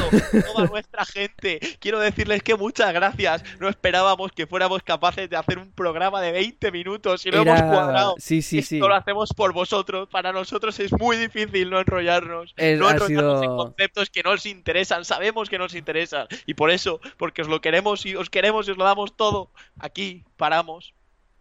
toda 0.53 0.67
nuestra 0.67 1.05
gente. 1.05 1.59
Quiero 1.79 1.99
decirles 1.99 2.43
que 2.43 2.53
muchas 2.55 2.93
gracias. 2.93 3.43
No 3.59 3.67
esperábamos 3.67 4.31
que 4.33 4.45
fuéramos 4.45 4.83
capaces 4.83 5.27
de 5.31 5.35
hacer 5.35 5.57
un 5.57 5.71
programa 5.71 6.21
de 6.21 6.31
20 6.31 6.71
minutos 6.71 7.25
y 7.25 7.31
lo 7.31 7.41
hemos 7.41 7.57
Era- 7.57 7.67
cuadrado. 7.67 8.15
Sí, 8.19 8.43
sí, 8.43 8.59
Esto 8.59 8.69
sí. 8.69 8.77
lo 8.79 8.93
hacemos 8.93 9.29
por 9.35 9.51
vosotros. 9.51 10.09
Para 10.11 10.31
nosotros 10.31 10.79
es 10.79 10.91
muy 10.93 11.17
difícil 11.17 11.71
no 11.71 11.79
enrollarnos. 11.79 12.53
Es- 12.55 12.77
no 12.79 12.87
enrollarnos 12.87 13.41
en 13.41 13.49
sido- 13.49 13.57
conceptos 13.57 14.11
que 14.11 14.21
no 14.21 14.29
os 14.29 14.45
interesan. 14.45 15.05
Sabemos 15.05 15.49
que 15.49 15.57
nos 15.57 15.73
interesan. 15.73 16.27
Y 16.45 16.53
por 16.53 16.69
eso, 16.69 16.99
porque 17.17 17.41
os 17.41 17.47
lo 17.47 17.61
queremos 17.61 18.05
y 18.05 18.15
os 18.15 18.29
queremos 18.29 18.67
y 18.67 18.71
os 18.71 18.77
lo 18.77 18.83
damos 18.83 19.17
todo, 19.17 19.49
aquí 19.79 20.02
paramos 20.37 20.93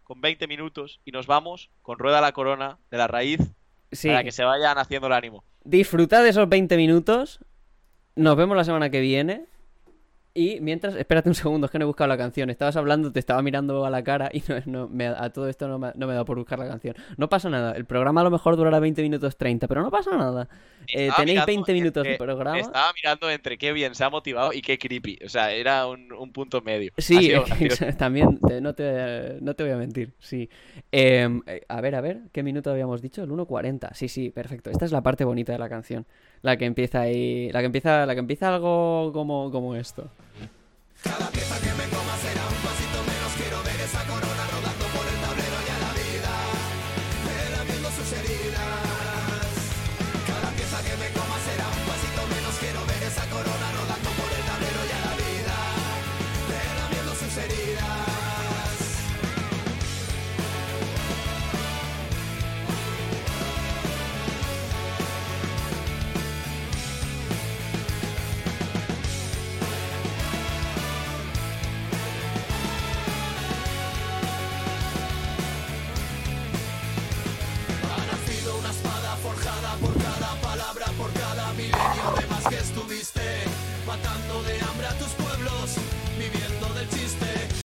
con 0.03 0.21
20 0.21 0.47
minutos 0.47 0.99
y 1.05 1.11
nos 1.11 1.27
vamos 1.27 1.69
con 1.81 1.97
Rueda 1.97 2.21
la 2.21 2.31
Corona 2.33 2.77
de 2.91 2.97
la 2.97 3.07
raíz 3.07 3.39
Sí. 3.91 4.07
para 4.07 4.23
que 4.23 4.31
se 4.31 4.43
vayan 4.43 4.77
haciendo 4.77 5.07
el 5.07 5.13
ánimo. 5.13 5.43
Disfrutad 5.63 6.23
de 6.23 6.29
esos 6.29 6.49
20 6.49 6.75
minutos. 6.77 7.39
Nos 8.15 8.35
vemos 8.35 8.57
la 8.57 8.63
semana 8.63 8.89
que 8.89 8.99
viene. 9.01 9.45
Y 10.35 10.59
mientras, 10.61 10.95
espérate 10.95 11.29
un 11.29 11.35
segundo, 11.35 11.65
es 11.65 11.71
que 11.71 11.77
no 11.77 11.83
he 11.83 11.85
buscado 11.85 12.07
la 12.07 12.17
canción. 12.17 12.49
Estabas 12.49 12.75
hablando, 12.75 13.11
te 13.11 13.19
estaba 13.19 13.43
mirando 13.43 13.85
a 13.85 13.91
la 13.91 14.03
cara 14.03 14.31
y 14.33 14.41
no, 14.47 14.55
no, 14.65 14.87
me, 14.89 15.05
a 15.05 15.29
todo 15.31 15.47
esto 15.47 15.67
no 15.67 15.77
me, 15.77 15.91
no 15.93 16.07
me 16.07 16.15
da 16.15 16.25
por 16.25 16.37
buscar 16.39 16.57
la 16.57 16.67
canción. 16.67 16.95
No 17.17 17.29
pasa 17.29 17.51
nada, 17.51 17.73
el 17.73 17.85
programa 17.85 18.21
a 18.21 18.23
lo 18.23 18.31
mejor 18.31 18.55
durará 18.57 18.79
20 18.79 19.03
minutos 19.03 19.37
30, 19.37 19.67
pero 19.67 19.83
no 19.83 19.91
pasa 19.91 20.17
nada. 20.17 20.49
Eh, 20.87 21.11
tenéis 21.15 21.35
mirando 21.35 21.45
20 21.45 21.73
minutos 21.73 22.03
de 22.03 22.17
programa. 22.17 22.57
Estaba 22.57 22.91
mirando 22.93 23.29
entre 23.29 23.57
qué 23.59 23.73
bien 23.73 23.93
se 23.93 24.03
ha 24.03 24.09
motivado 24.09 24.53
y 24.53 24.61
qué 24.63 24.79
creepy. 24.79 25.19
O 25.23 25.29
sea, 25.29 25.51
era 25.51 25.85
un, 25.87 26.11
un 26.11 26.31
punto 26.33 26.61
medio. 26.61 26.91
Sí, 26.97 27.31
también 27.99 28.39
te- 28.39 28.59
no, 28.59 28.73
te, 28.73 29.37
no 29.39 29.53
te 29.55 29.63
voy 29.63 29.71
a 29.71 29.77
mentir, 29.77 30.13
sí. 30.19 30.49
Em, 30.91 31.41
eh, 31.45 31.61
a 31.67 31.79
ver, 31.81 31.95
a 31.95 32.01
ver, 32.01 32.21
¿qué 32.31 32.41
minuto 32.41 32.71
habíamos 32.71 33.01
dicho? 33.03 33.23
El 33.23 33.29
1.40. 33.29 33.93
Sí, 33.93 34.07
sí, 34.07 34.31
perfecto. 34.31 34.71
Esta 34.71 34.85
es 34.85 34.91
la 34.91 35.03
parte 35.03 35.23
bonita 35.25 35.51
de 35.51 35.59
la 35.59 35.69
canción. 35.69 36.05
La 36.43 36.57
que 36.57 36.65
empieza 36.65 37.01
ahí. 37.01 37.49
La 37.51 37.61
que 37.61 37.65
empieza, 37.65 38.05
la 38.05 38.13
que 38.13 38.19
empieza 38.19 38.53
algo 38.53 39.11
como, 39.13 39.49
como 39.49 39.75
esto. 39.75 40.09